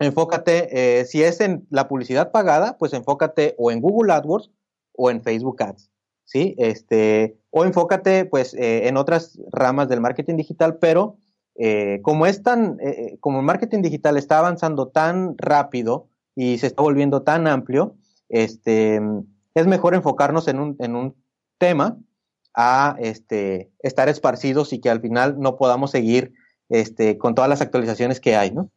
Enfócate, 0.00 1.04
si 1.06 1.22
es 1.22 1.40
en 1.40 1.66
la 1.70 1.86
publicidad 1.86 2.32
pagada, 2.32 2.76
pues 2.78 2.92
enfócate 2.92 3.54
o 3.58 3.70
en 3.70 3.80
Google 3.80 4.12
AdWords 4.12 4.50
o 4.92 5.10
en 5.10 5.22
Facebook 5.22 5.62
Ads. 5.62 5.90
¿sí? 6.24 6.54
Este, 6.58 7.38
o 7.50 7.64
enfócate 7.64 8.24
pues 8.24 8.54
en 8.54 8.96
otras 8.96 9.38
ramas 9.52 9.88
del 9.88 10.00
marketing 10.00 10.36
digital, 10.36 10.78
pero 10.78 11.16
eh, 11.56 12.00
como 12.02 12.26
es 12.26 12.42
tan, 12.42 12.78
eh, 12.80 12.88
eh, 12.88 13.18
como 13.20 13.38
el 13.38 13.44
marketing 13.44 13.82
digital 13.82 14.16
está 14.16 14.38
avanzando 14.38 14.88
tan 14.88 15.36
rápido 15.38 16.08
y 16.34 16.58
se 16.58 16.66
está 16.66 16.82
volviendo 16.82 17.22
tan 17.22 17.46
amplio, 17.46 17.96
este, 18.28 19.00
es 19.54 19.66
mejor 19.66 19.94
enfocarnos 19.94 20.48
en 20.48 20.58
un, 20.58 20.76
en 20.80 20.96
un 20.96 21.14
tema 21.58 21.98
a 22.54 22.96
este, 23.00 23.70
estar 23.80 24.08
esparcidos 24.08 24.72
y 24.72 24.80
que 24.80 24.90
al 24.90 25.00
final 25.00 25.36
no 25.38 25.56
podamos 25.56 25.90
seguir 25.90 26.32
este, 26.68 27.18
con 27.18 27.34
todas 27.34 27.48
las 27.48 27.60
actualizaciones 27.60 28.20
que 28.20 28.36
hay, 28.36 28.52
¿no? 28.52 28.70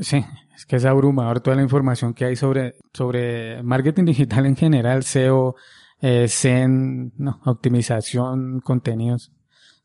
Sí, 0.00 0.24
es 0.54 0.66
que 0.66 0.76
es 0.76 0.84
abrumador 0.84 1.40
toda 1.40 1.56
la 1.56 1.62
información 1.62 2.14
que 2.14 2.24
hay 2.24 2.36
sobre, 2.36 2.74
sobre 2.92 3.62
marketing 3.62 4.04
digital 4.04 4.46
en 4.46 4.56
general, 4.56 5.02
SEO, 5.02 5.56
eh, 6.00 6.28
SEN, 6.28 7.12
no, 7.16 7.40
optimización, 7.46 8.60
contenidos. 8.60 9.32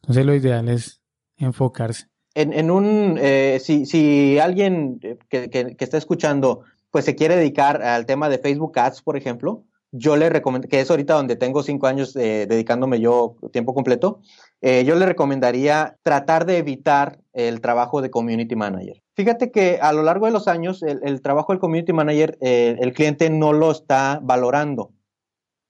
Entonces 0.02 0.26
lo 0.26 0.36
ideal 0.36 0.70
es 0.70 1.02
enfocarse 1.38 2.08
en, 2.36 2.54
en 2.54 2.72
un, 2.72 3.18
eh, 3.22 3.60
si, 3.62 3.86
si 3.86 4.40
alguien 4.40 5.00
que, 5.30 5.50
que, 5.50 5.76
está 5.80 5.98
escuchando, 5.98 6.62
pues 6.92 7.06
se 7.06 7.16
quiere 7.16 7.36
dedicar 7.36 7.82
al 7.82 8.06
tema 8.06 8.30
de 8.30 8.40
Facebook 8.40 8.78
Ads, 8.78 9.02
por 9.02 9.18
ejemplo, 9.18 9.64
yo 9.93 10.17
le 10.17 10.29
recomiendo, 10.29 10.67
que 10.67 10.82
es 10.82 10.89
ahorita 10.89 11.13
donde 11.13 11.36
tengo 11.36 11.63
cinco 11.63 11.88
años 11.88 12.15
eh, 12.15 12.45
dedicándome 12.49 12.99
yo 12.99 13.38
tiempo 13.51 13.73
completo, 13.73 14.19
eh, 14.60 14.84
yo 14.86 14.95
le 14.95 15.06
recomendaría 15.06 15.97
tratar 16.03 16.45
de 16.45 16.58
evitar 16.58 17.19
el 17.32 17.62
trabajo 17.62 18.01
de 18.01 18.10
community 18.10 18.56
manager. 18.56 19.01
Fíjate 19.15 19.51
que 19.51 19.79
a 19.82 19.93
lo 19.93 20.03
largo 20.03 20.25
de 20.25 20.32
los 20.32 20.47
años 20.47 20.84
el, 20.84 21.21
trabajo 21.21 21.53
del 21.53 21.60
community 21.60 21.93
manager, 21.93 22.38
el 22.41 22.93
cliente 22.93 23.29
no 23.29 23.53
lo 23.53 23.71
está 23.71 24.19
valorando. 24.21 24.91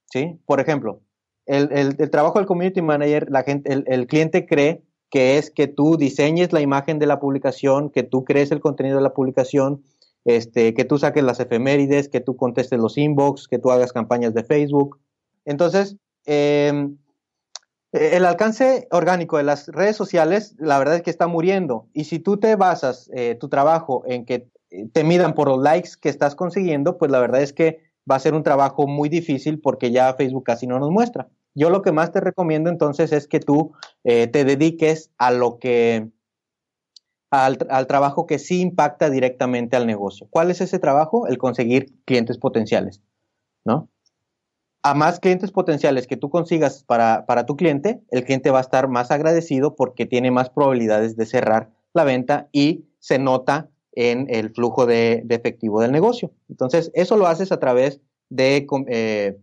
¿Sí? 0.09 0.39
Por 0.45 0.59
ejemplo, 0.59 1.01
el, 1.45 1.69
el, 1.71 1.95
el 1.99 2.09
trabajo 2.09 2.39
del 2.39 2.47
community 2.47 2.81
manager, 2.81 3.29
la 3.29 3.43
gente, 3.43 3.83
el 3.85 4.07
cliente 4.07 4.45
cree 4.45 4.83
que 5.13 5.37
es 5.37 5.51
que 5.51 5.67
tú 5.67 5.95
diseñes 5.95 6.53
la 6.53 6.61
imagen 6.61 6.97
de 6.97 7.05
la 7.05 7.19
publicación, 7.19 7.91
que 7.91 8.01
tú 8.01 8.25
crees 8.25 8.51
el 8.51 8.59
contenido 8.59 8.97
de 8.97 9.03
la 9.03 9.13
publicación, 9.13 9.83
este, 10.25 10.73
que 10.73 10.85
tú 10.85 10.97
saques 10.97 11.23
las 11.23 11.39
efemérides, 11.39 12.09
que 12.09 12.21
tú 12.21 12.35
contestes 12.35 12.79
los 12.79 12.97
inbox, 12.97 13.47
que 13.47 13.59
tú 13.59 13.71
hagas 13.71 13.93
campañas 13.93 14.33
de 14.33 14.43
Facebook. 14.43 14.99
Entonces, 15.45 15.97
em, 16.25 16.97
el 17.91 18.25
alcance 18.25 18.87
orgánico 18.91 19.37
de 19.37 19.43
las 19.43 19.67
redes 19.67 19.95
sociales, 19.95 20.55
la 20.57 20.79
verdad 20.79 20.95
es 20.95 21.01
que 21.03 21.11
está 21.11 21.27
muriendo. 21.27 21.87
Y 21.93 22.05
si 22.05 22.19
tú 22.19 22.37
te 22.37 22.55
basas 22.55 23.09
eh, 23.13 23.35
tu 23.39 23.49
trabajo 23.49 24.03
en 24.07 24.25
que 24.25 24.47
te 24.91 25.03
midan 25.03 25.35
por 25.35 25.47
los 25.47 25.61
likes 25.61 25.91
que 26.01 26.09
estás 26.09 26.35
consiguiendo, 26.35 26.97
pues 26.97 27.11
la 27.11 27.19
verdad 27.19 27.41
es 27.41 27.53
que 27.53 27.81
va 28.09 28.15
a 28.15 28.19
ser 28.19 28.33
un 28.33 28.43
trabajo 28.43 28.87
muy 28.87 29.09
difícil 29.09 29.59
porque 29.59 29.91
ya 29.91 30.13
Facebook 30.15 30.43
casi 30.43 30.67
no 30.67 30.79
nos 30.79 30.89
muestra. 30.89 31.29
Yo 31.55 31.69
lo 31.69 31.83
que 31.83 31.91
más 31.91 32.11
te 32.11 32.19
recomiendo 32.19 32.69
entonces 32.69 33.11
es 33.11 33.27
que 33.27 33.39
tú 33.39 33.73
eh, 34.03 34.27
te 34.27 34.43
dediques 34.43 35.11
a 35.19 35.29
lo 35.31 35.59
que, 35.59 36.09
al, 37.33 37.87
trabajo 37.87 38.27
que 38.27 38.37
sí 38.37 38.61
impacta 38.61 39.09
directamente 39.09 39.75
al 39.75 39.87
negocio. 39.87 40.27
¿Cuál 40.29 40.51
es 40.51 40.61
ese 40.61 40.77
trabajo? 40.77 41.25
El 41.25 41.39
conseguir 41.39 41.91
clientes 42.05 42.37
potenciales, 42.37 43.01
¿no? 43.65 43.89
A 44.83 44.93
más 44.93 45.19
clientes 45.19 45.51
potenciales 45.51 46.05
que 46.05 46.15
tú 46.15 46.29
consigas 46.29 46.83
para, 46.83 47.25
para 47.25 47.47
tu 47.47 47.55
cliente, 47.55 48.03
el 48.11 48.23
cliente 48.23 48.51
va 48.51 48.59
a 48.59 48.61
estar 48.61 48.87
más 48.87 49.09
agradecido 49.09 49.75
porque 49.75 50.05
tiene 50.05 50.29
más 50.29 50.51
probabilidades 50.51 51.15
de 51.15 51.25
cerrar 51.25 51.71
la 51.93 52.03
venta 52.03 52.49
y 52.51 52.85
se 52.99 53.17
nota 53.17 53.69
en 53.93 54.27
el 54.29 54.53
flujo 54.53 54.85
de, 54.85 55.25
efectivo 55.29 55.81
del 55.81 55.91
negocio. 55.91 56.31
Entonces, 56.49 56.91
eso 56.93 57.17
lo 57.17 57.25
haces 57.25 57.51
a 57.51 57.59
través 57.59 57.99
de 58.29 58.67
eh, 58.87 59.39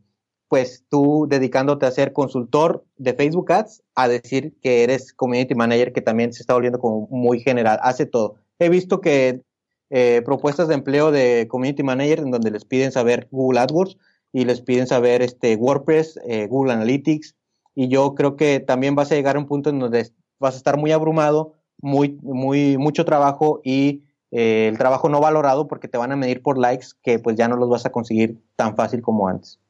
pues 0.50 0.84
tú 0.88 1.28
dedicándote 1.28 1.86
a 1.86 1.92
ser 1.92 2.12
consultor 2.12 2.84
de 2.96 3.14
Facebook 3.14 3.52
Ads, 3.52 3.84
a 3.94 4.08
decir 4.08 4.52
que 4.60 4.82
eres 4.82 5.12
community 5.12 5.54
manager, 5.54 5.92
que 5.92 6.02
también 6.02 6.32
se 6.32 6.42
está 6.42 6.54
volviendo 6.54 6.80
como 6.80 7.06
muy 7.08 7.38
general, 7.38 7.78
hace 7.84 8.04
todo. 8.04 8.34
He 8.58 8.68
visto 8.68 9.00
que 9.00 9.42
eh, 9.90 10.22
propuestas 10.24 10.66
de 10.66 10.74
empleo 10.74 11.12
de 11.12 11.46
community 11.48 11.84
manager 11.84 12.18
en 12.18 12.32
donde 12.32 12.50
les 12.50 12.64
piden 12.64 12.90
saber 12.90 13.28
Google 13.30 13.60
AdWords 13.60 13.96
y 14.32 14.44
les 14.44 14.60
piden 14.60 14.88
saber 14.88 15.22
este 15.22 15.54
WordPress, 15.54 16.18
eh, 16.26 16.48
Google 16.48 16.72
Analytics, 16.72 17.36
y 17.76 17.86
yo 17.86 18.16
creo 18.16 18.34
que 18.34 18.58
también 18.58 18.96
vas 18.96 19.12
a 19.12 19.14
llegar 19.14 19.36
a 19.36 19.38
un 19.38 19.46
punto 19.46 19.70
en 19.70 19.78
donde 19.78 20.10
vas 20.40 20.54
a 20.54 20.56
estar 20.56 20.76
muy 20.76 20.90
abrumado, 20.90 21.54
muy, 21.80 22.18
muy, 22.22 22.76
mucho 22.76 23.04
trabajo 23.04 23.60
y 23.62 24.02
eh, 24.32 24.66
el 24.66 24.78
trabajo 24.78 25.08
no 25.08 25.20
valorado 25.20 25.68
porque 25.68 25.86
te 25.86 25.96
van 25.96 26.10
a 26.10 26.16
medir 26.16 26.42
por 26.42 26.58
likes 26.58 26.88
que 27.04 27.20
pues 27.20 27.36
ya 27.36 27.46
no 27.46 27.54
los 27.54 27.68
vas 27.68 27.86
a 27.86 27.92
conseguir 27.92 28.42
tan 28.56 28.74
fácil 28.74 29.00
como 29.00 29.28
antes. 29.28 29.60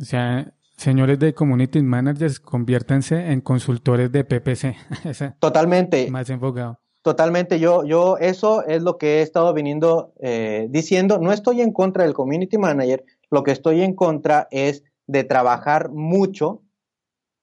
O 0.00 0.04
sea, 0.04 0.52
señores 0.76 1.18
de 1.18 1.34
community 1.34 1.82
managers, 1.82 2.40
conviértanse 2.40 3.32
en 3.32 3.40
consultores 3.40 4.12
de 4.12 4.24
PPC. 4.24 4.76
Totalmente. 5.40 6.10
Más 6.10 6.28
enfocado. 6.30 6.80
Totalmente, 7.02 7.60
yo, 7.60 7.84
yo, 7.84 8.18
eso 8.18 8.64
es 8.66 8.82
lo 8.82 8.98
que 8.98 9.18
he 9.18 9.22
estado 9.22 9.54
viniendo 9.54 10.12
eh, 10.18 10.66
diciendo. 10.70 11.18
No 11.20 11.32
estoy 11.32 11.60
en 11.60 11.72
contra 11.72 12.02
del 12.02 12.14
community 12.14 12.58
manager, 12.58 13.04
lo 13.30 13.44
que 13.44 13.52
estoy 13.52 13.82
en 13.82 13.94
contra 13.94 14.48
es 14.50 14.82
de 15.06 15.22
trabajar 15.22 15.90
mucho, 15.90 16.64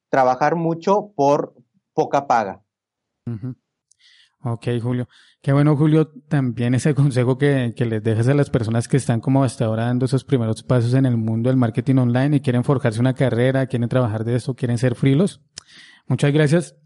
trabajar 0.09 0.55
mucho 0.55 1.13
por 1.15 1.55
poca 1.93 2.27
paga. 2.27 2.61
Ok, 4.41 4.67
Julio. 4.81 5.07
Qué 5.43 5.51
bueno, 5.51 5.75
Julio, 5.75 6.09
también 6.29 6.73
ese 6.73 6.95
consejo 6.95 7.37
que, 7.37 7.73
que, 7.75 7.83
les 7.83 8.01
dejas 8.01 8.29
a 8.29 8.33
las 8.33 8.49
personas 8.49 8.87
que 8.87 8.95
están 8.95 9.19
como 9.19 9.43
hasta 9.43 9.65
ahora 9.65 9.87
dando 9.87 10.05
esos 10.05 10.23
primeros 10.23 10.63
pasos 10.63 10.93
en 10.93 11.05
el 11.05 11.17
mundo 11.17 11.49
del 11.49 11.57
marketing 11.57 11.97
online 11.97 12.37
y 12.37 12.39
quieren 12.39 12.63
forjarse 12.63 13.01
una 13.01 13.13
carrera, 13.13 13.67
quieren 13.67 13.89
trabajar 13.89 14.23
de 14.23 14.37
esto, 14.37 14.55
quieren 14.55 14.77
ser 14.77 14.95
frilos. 14.95 15.41
Muchas 16.07 16.31
gracias. 16.31 16.77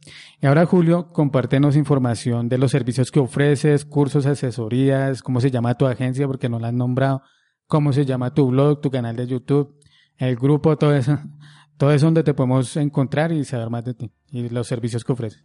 Y 0.42 0.48
ahora, 0.48 0.66
Julio, 0.66 1.12
compártenos 1.14 1.76
información 1.76 2.50
de 2.50 2.58
los 2.58 2.72
servicios 2.72 3.12
que 3.12 3.20
ofreces, 3.20 3.86
cursos, 3.86 4.26
asesorías, 4.26 5.22
cómo 5.22 5.40
se 5.40 5.52
llama 5.52 5.76
tu 5.76 5.86
agencia, 5.86 6.26
porque 6.26 6.50
no 6.50 6.58
la 6.58 6.70
has 6.70 6.74
nombrado, 6.74 7.22
cómo 7.68 7.94
se 7.94 8.06
llama 8.06 8.34
tu 8.34 8.48
blog, 8.48 8.82
tu 8.82 8.90
canal 8.90 9.16
de 9.16 9.28
YouTube, 9.28 9.80
el 10.18 10.36
grupo, 10.36 10.80
todo 10.80 10.96
eso, 10.96 11.20
todo 11.78 11.92
eso 11.92 12.08
donde 12.08 12.24
te 12.24 12.34
podemos 12.34 12.76
encontrar 12.76 13.32
y 13.32 13.46
saber 13.46 13.70
más 13.70 13.86
de 13.86 13.94
ti 13.94 14.12
y 14.32 14.50
los 14.50 14.66
servicios 14.66 15.04
que 15.04 15.12
ofreces. 15.12 15.44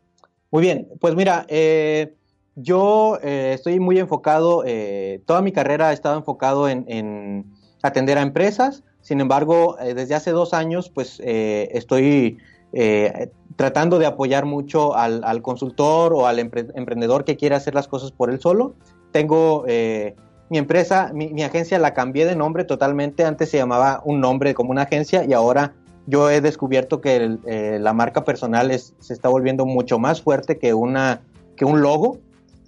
Muy 0.51 0.63
bien, 0.63 0.89
pues 0.99 1.15
mira, 1.15 1.45
eh, 1.51 2.17
yo 2.57 3.19
eh, 3.23 3.53
estoy 3.55 3.81
muy 3.81 3.99
enfocado, 3.99 4.63
eh, 4.67 5.23
toda 5.27 5.43
mi 5.43 5.53
carrera 5.53 5.89
ha 5.89 5.93
estado 5.93 6.17
enfocado 6.17 6.69
en, 6.69 6.85
en 6.89 7.47
atender 7.83 8.19
a 8.19 8.23
empresas, 8.23 8.85
sin 9.01 9.21
embargo, 9.21 9.77
desde 9.83 10.15
hace 10.15 10.31
dos 10.31 10.55
años, 10.55 10.89
pues 10.89 11.21
estoy 11.25 12.39
eh, 12.73 13.29
tratando 13.57 13.99
de 13.99 14.07
apoyar 14.07 14.47
mucho 14.47 14.97
al, 14.97 15.43
consultor 15.43 16.15
o 16.15 16.27
al 16.27 16.39
emprendedor 16.39 17.25
que 17.25 17.37
quiere 17.37 17.55
hacer 17.55 17.75
las 17.75 17.87
cosas 17.87 18.11
por 18.11 18.31
él 18.31 18.41
solo. 18.41 18.75
Tengo 19.13 19.65
eh, 19.69 20.17
mi 20.49 20.57
empresa, 20.57 21.11
mi, 21.13 21.43
agencia 21.43 21.79
la 21.79 21.93
cambié 21.93 22.25
de 22.25 22.35
nombre 22.35 22.65
totalmente. 22.65 23.25
Antes 23.25 23.51
se 23.51 23.59
llamaba 23.59 24.01
un 24.05 24.21
nombre 24.21 24.55
como 24.55 24.71
una 24.71 24.83
agencia 24.83 25.25
y 25.25 25.35
ahora 25.35 25.75
yo 26.07 26.31
he 26.31 26.41
descubierto 26.41 27.01
que 27.03 27.37
eh, 27.47 27.79
la 27.79 27.93
marca 27.93 28.25
personal 28.25 28.73
se 28.73 29.13
está 29.13 29.29
volviendo 29.29 29.67
mucho 29.67 29.99
más 29.99 30.23
fuerte 30.23 30.59
que, 30.59 30.73
una, 30.73 31.21
que 31.57 31.67
un 31.67 31.83
logo. 31.83 32.19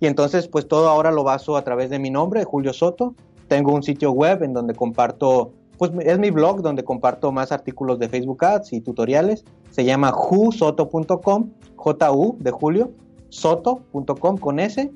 Y 0.01 0.07
entonces 0.07 0.49
pues 0.49 0.67
todo 0.69 0.89
ahora 0.89 1.11
lo 1.11 1.25
baso 1.25 1.57
a 1.57 1.63
través 1.63 1.91
de 1.91 1.99
mi 1.99 2.11
nombre, 2.11 2.45
Julio 2.45 2.73
Soto. 2.73 3.15
Tengo 3.49 3.73
un 3.73 3.83
sitio 3.83 4.13
web 4.13 4.43
en 4.43 4.53
donde 4.53 4.75
comparto 4.75 5.53
pues 5.79 5.91
es 6.01 6.19
mi 6.19 6.31
blog 6.31 6.63
donde 6.63 6.85
comparto 6.85 7.33
más 7.33 7.53
artículos 7.53 7.99
de 7.99 8.09
Facebook 8.09 8.45
Ads 8.45 8.73
y 8.73 8.81
tutoriales. 8.81 9.45
Se 9.71 9.85
llama 9.85 10.13
jusoto.com, 10.13 11.51
J-U 11.77 12.37
de 12.39 12.51
Julio, 12.51 12.93
soto.com 13.29 14.39
con 14.39 14.61
S. 14.61 14.93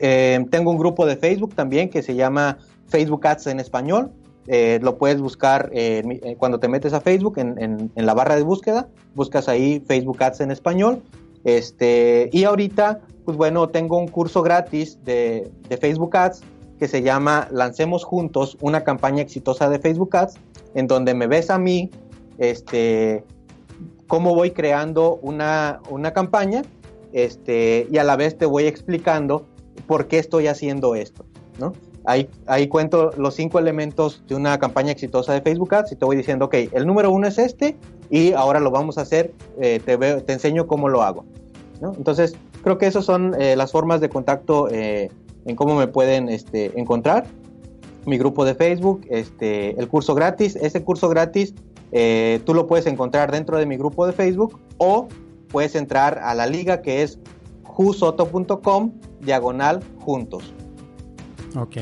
Eh, 0.00 0.44
tengo 0.50 0.70
un 0.72 0.78
grupo 0.78 1.06
de 1.06 1.16
Facebook 1.16 1.54
también 1.54 1.88
que 1.88 2.02
se 2.02 2.14
llama 2.14 2.58
Facebook 2.88 3.26
Ads 3.26 3.46
en 3.48 3.60
español. 3.60 4.10
Eh, 4.46 4.78
lo 4.82 4.98
puedes 4.98 5.20
buscar 5.20 5.70
eh, 5.72 6.36
cuando 6.38 6.60
te 6.60 6.68
metes 6.68 6.92
a 6.92 7.00
Facebook 7.00 7.38
en, 7.38 7.90
la 7.94 8.14
barra 8.14 8.36
de 8.36 8.42
búsqueda, 8.42 8.88
buscas 9.14 9.48
ahí 9.48 9.82
Facebook 9.86 10.22
Ads 10.22 10.40
en 10.40 10.50
español. 10.50 11.02
Este, 11.44 12.30
y 12.32 12.44
ahorita, 12.44 13.00
pues 13.24 13.36
bueno, 13.36 13.68
tengo 13.68 13.98
un 13.98 14.08
curso 14.08 14.42
gratis 14.42 14.98
de, 15.04 15.50
de 15.68 15.76
Facebook 15.76 16.16
Ads 16.16 16.42
que 16.78 16.88
se 16.88 17.02
llama 17.02 17.48
Lancemos 17.50 18.04
Juntos, 18.04 18.56
una 18.60 18.82
campaña 18.82 19.22
exitosa 19.22 19.68
de 19.68 19.78
Facebook 19.78 20.16
Ads, 20.16 20.34
en 20.74 20.86
donde 20.86 21.14
me 21.14 21.26
ves 21.26 21.50
a 21.50 21.58
mí, 21.58 21.90
este, 22.38 23.24
cómo 24.06 24.34
voy 24.34 24.50
creando 24.50 25.18
una, 25.22 25.80
campaña, 26.14 26.62
este, 27.12 27.86
y 27.90 27.98
a 27.98 28.04
la 28.04 28.16
vez 28.16 28.36
te 28.36 28.46
voy 28.46 28.66
explicando 28.66 29.46
por 29.86 30.08
qué 30.08 30.18
estoy 30.18 30.46
haciendo 30.46 30.94
esto, 30.94 31.24
¿no? 31.58 31.72
Ahí, 32.06 32.68
cuento 32.68 33.12
los 33.16 33.34
cinco 33.34 33.58
elementos 33.58 34.22
de 34.28 34.34
una 34.34 34.58
campaña 34.58 34.92
exitosa 34.92 35.32
de 35.32 35.40
Facebook 35.40 35.74
Ads 35.74 35.92
y 35.92 35.96
te 35.96 36.04
voy 36.04 36.16
diciendo, 36.16 36.46
ok, 36.46 36.54
el 36.72 36.86
número 36.86 37.10
uno 37.10 37.26
es 37.26 37.38
este 37.38 37.76
y 38.10 38.32
ahora 38.32 38.60
lo 38.60 38.70
vamos 38.70 38.98
a 38.98 39.02
hacer, 39.02 39.32
eh, 39.58 39.80
te, 39.82 39.96
te 39.96 40.32
enseño 40.32 40.66
cómo 40.66 40.90
lo 40.90 41.02
hago. 41.02 41.24
Entonces, 41.96 42.36
creo 42.62 42.76
que 42.76 42.86
esas 42.86 43.06
son 43.06 43.34
eh, 43.40 43.56
las 43.56 43.72
formas 43.72 44.02
de 44.02 44.10
contacto 44.10 44.68
eh, 44.70 45.10
en 45.46 45.56
cómo 45.56 45.76
me 45.76 45.86
pueden 45.86 46.28
este, 46.28 46.78
encontrar. 46.78 47.26
Mi 48.04 48.18
grupo 48.18 48.44
de 48.44 48.54
Facebook, 48.54 49.06
este, 49.08 49.70
el 49.80 49.88
curso 49.88 50.14
gratis. 50.14 50.56
Ese 50.56 50.84
curso 50.84 51.08
gratis 51.08 51.54
tú 52.44 52.54
lo 52.54 52.66
puedes 52.66 52.86
encontrar 52.86 53.30
dentro 53.30 53.56
de 53.56 53.66
mi 53.66 53.76
grupo 53.76 54.04
de 54.04 54.12
Facebook 54.12 54.58
o 54.78 55.08
puedes 55.48 55.76
entrar 55.76 56.18
a 56.18 56.34
la 56.34 56.46
liga 56.46 56.82
que 56.82 57.02
es 57.02 57.20
jusoto.com 57.62 58.92
diagonal 59.20 59.80
juntos. 60.00 60.53
Ok. 61.56 61.76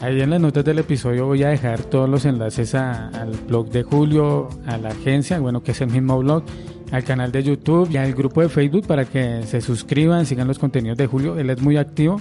Ahí 0.00 0.20
en 0.20 0.30
las 0.30 0.40
notas 0.40 0.64
del 0.64 0.78
episodio 0.78 1.26
voy 1.26 1.42
a 1.42 1.48
dejar 1.48 1.82
todos 1.82 2.08
los 2.08 2.24
enlaces 2.24 2.74
al 2.76 3.32
blog 3.48 3.68
de 3.70 3.82
Julio, 3.82 4.48
a 4.64 4.78
la 4.78 4.90
agencia, 4.90 5.40
bueno, 5.40 5.62
que 5.64 5.72
es 5.72 5.80
el 5.80 5.90
mismo 5.90 6.18
blog, 6.18 6.44
al 6.92 7.02
canal 7.02 7.32
de 7.32 7.42
YouTube 7.42 7.90
y 7.90 7.96
al 7.96 8.14
grupo 8.14 8.40
de 8.40 8.48
Facebook 8.48 8.86
para 8.86 9.04
que 9.04 9.42
se 9.44 9.60
suscriban, 9.60 10.24
sigan 10.24 10.46
los 10.46 10.60
contenidos 10.60 10.96
de 10.98 11.06
Julio. 11.08 11.36
Él 11.36 11.50
es 11.50 11.60
muy 11.60 11.76
activo 11.76 12.20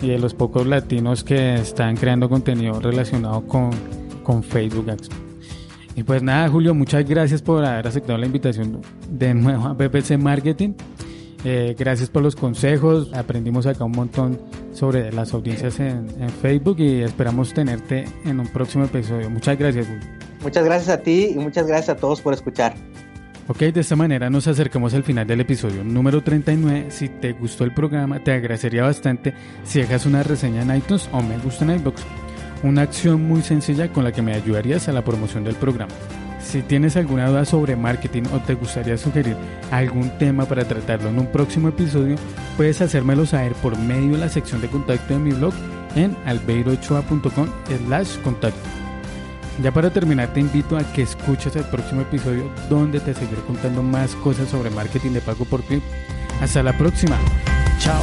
y 0.00 0.08
de 0.08 0.18
los 0.18 0.34
pocos 0.34 0.66
latinos 0.66 1.22
que 1.22 1.54
están 1.54 1.96
creando 1.96 2.28
contenido 2.28 2.80
relacionado 2.80 3.46
con, 3.46 3.70
con 4.24 4.42
Facebook 4.42 4.96
Y 5.94 6.02
pues 6.02 6.24
nada, 6.24 6.48
Julio, 6.48 6.74
muchas 6.74 7.08
gracias 7.08 7.40
por 7.40 7.64
haber 7.64 7.86
aceptado 7.86 8.18
la 8.18 8.26
invitación 8.26 8.80
de 9.08 9.32
nuevo 9.32 9.68
a 9.68 9.76
PPC 9.76 10.18
Marketing. 10.18 10.72
Eh, 11.44 11.74
gracias 11.76 12.08
por 12.08 12.22
los 12.22 12.36
consejos, 12.36 13.12
aprendimos 13.14 13.66
acá 13.66 13.84
un 13.84 13.92
montón 13.92 14.40
sobre 14.72 15.12
las 15.12 15.34
audiencias 15.34 15.80
en, 15.80 16.06
en, 16.20 16.30
Facebook 16.30 16.76
y 16.78 17.02
esperamos 17.02 17.52
tenerte 17.52 18.04
en 18.24 18.38
un 18.38 18.46
próximo 18.46 18.84
episodio. 18.84 19.28
Muchas 19.28 19.58
gracias, 19.58 19.86
Julio. 19.86 20.02
Muchas 20.42 20.64
gracias 20.64 20.88
a 20.88 21.02
ti 21.02 21.32
y 21.34 21.38
muchas 21.38 21.66
gracias 21.66 21.96
a 21.96 21.96
todos 21.96 22.20
por 22.20 22.32
escuchar. 22.32 22.74
Ok, 23.48 23.58
de 23.58 23.80
esta 23.80 23.96
manera 23.96 24.30
nos 24.30 24.46
acercamos 24.46 24.94
al 24.94 25.02
final 25.02 25.26
del 25.26 25.40
episodio 25.40 25.82
número 25.82 26.22
39. 26.22 26.86
Si 26.90 27.08
te 27.08 27.32
gustó 27.32 27.64
el 27.64 27.74
programa, 27.74 28.22
te 28.22 28.32
agradecería 28.32 28.84
bastante 28.84 29.34
si 29.64 29.80
dejas 29.80 30.06
una 30.06 30.22
reseña 30.22 30.62
en 30.62 30.76
iTunes 30.76 31.08
o 31.12 31.20
me 31.22 31.38
gusta 31.38 31.64
en 31.64 31.72
iBox. 31.72 32.02
Una 32.62 32.82
acción 32.82 33.22
muy 33.22 33.42
sencilla 33.42 33.92
con 33.92 34.04
la 34.04 34.12
que 34.12 34.22
me 34.22 34.34
ayudarías 34.34 34.88
a 34.88 34.92
la 34.92 35.02
promoción 35.02 35.42
del 35.42 35.56
programa. 35.56 35.92
Si 36.42 36.62
tienes 36.62 36.96
alguna 36.96 37.28
duda 37.28 37.44
sobre 37.44 37.76
marketing 37.76 38.24
o 38.32 38.40
te 38.40 38.54
gustaría 38.54 38.98
sugerir 38.98 39.36
algún 39.70 40.10
tema 40.18 40.44
para 40.44 40.64
tratarlo 40.64 41.08
en 41.08 41.18
un 41.18 41.26
próximo 41.26 41.68
episodio, 41.68 42.16
puedes 42.56 42.80
hacérmelo 42.82 43.24
saber 43.24 43.54
por 43.54 43.78
medio 43.78 44.12
de 44.12 44.18
la 44.18 44.28
sección 44.28 44.60
de 44.60 44.68
contacto 44.68 45.14
de 45.14 45.20
mi 45.20 45.32
blog 45.32 45.54
en 45.94 46.16
albeirochoa.com 46.26 47.48
slash 47.86 48.18
contacto. 48.18 48.60
Ya 49.62 49.70
para 49.70 49.90
terminar, 49.90 50.32
te 50.32 50.40
invito 50.40 50.76
a 50.76 50.92
que 50.92 51.02
escuches 51.02 51.54
el 51.56 51.64
próximo 51.64 52.02
episodio 52.02 52.50
donde 52.68 53.00
te 53.00 53.14
seguiré 53.14 53.42
contando 53.42 53.82
más 53.82 54.14
cosas 54.16 54.48
sobre 54.48 54.70
marketing 54.70 55.10
de 55.10 55.20
pago 55.20 55.44
por 55.44 55.62
clip. 55.62 55.82
Hasta 56.40 56.62
la 56.62 56.76
próxima. 56.76 57.18
Chao. 57.78 58.02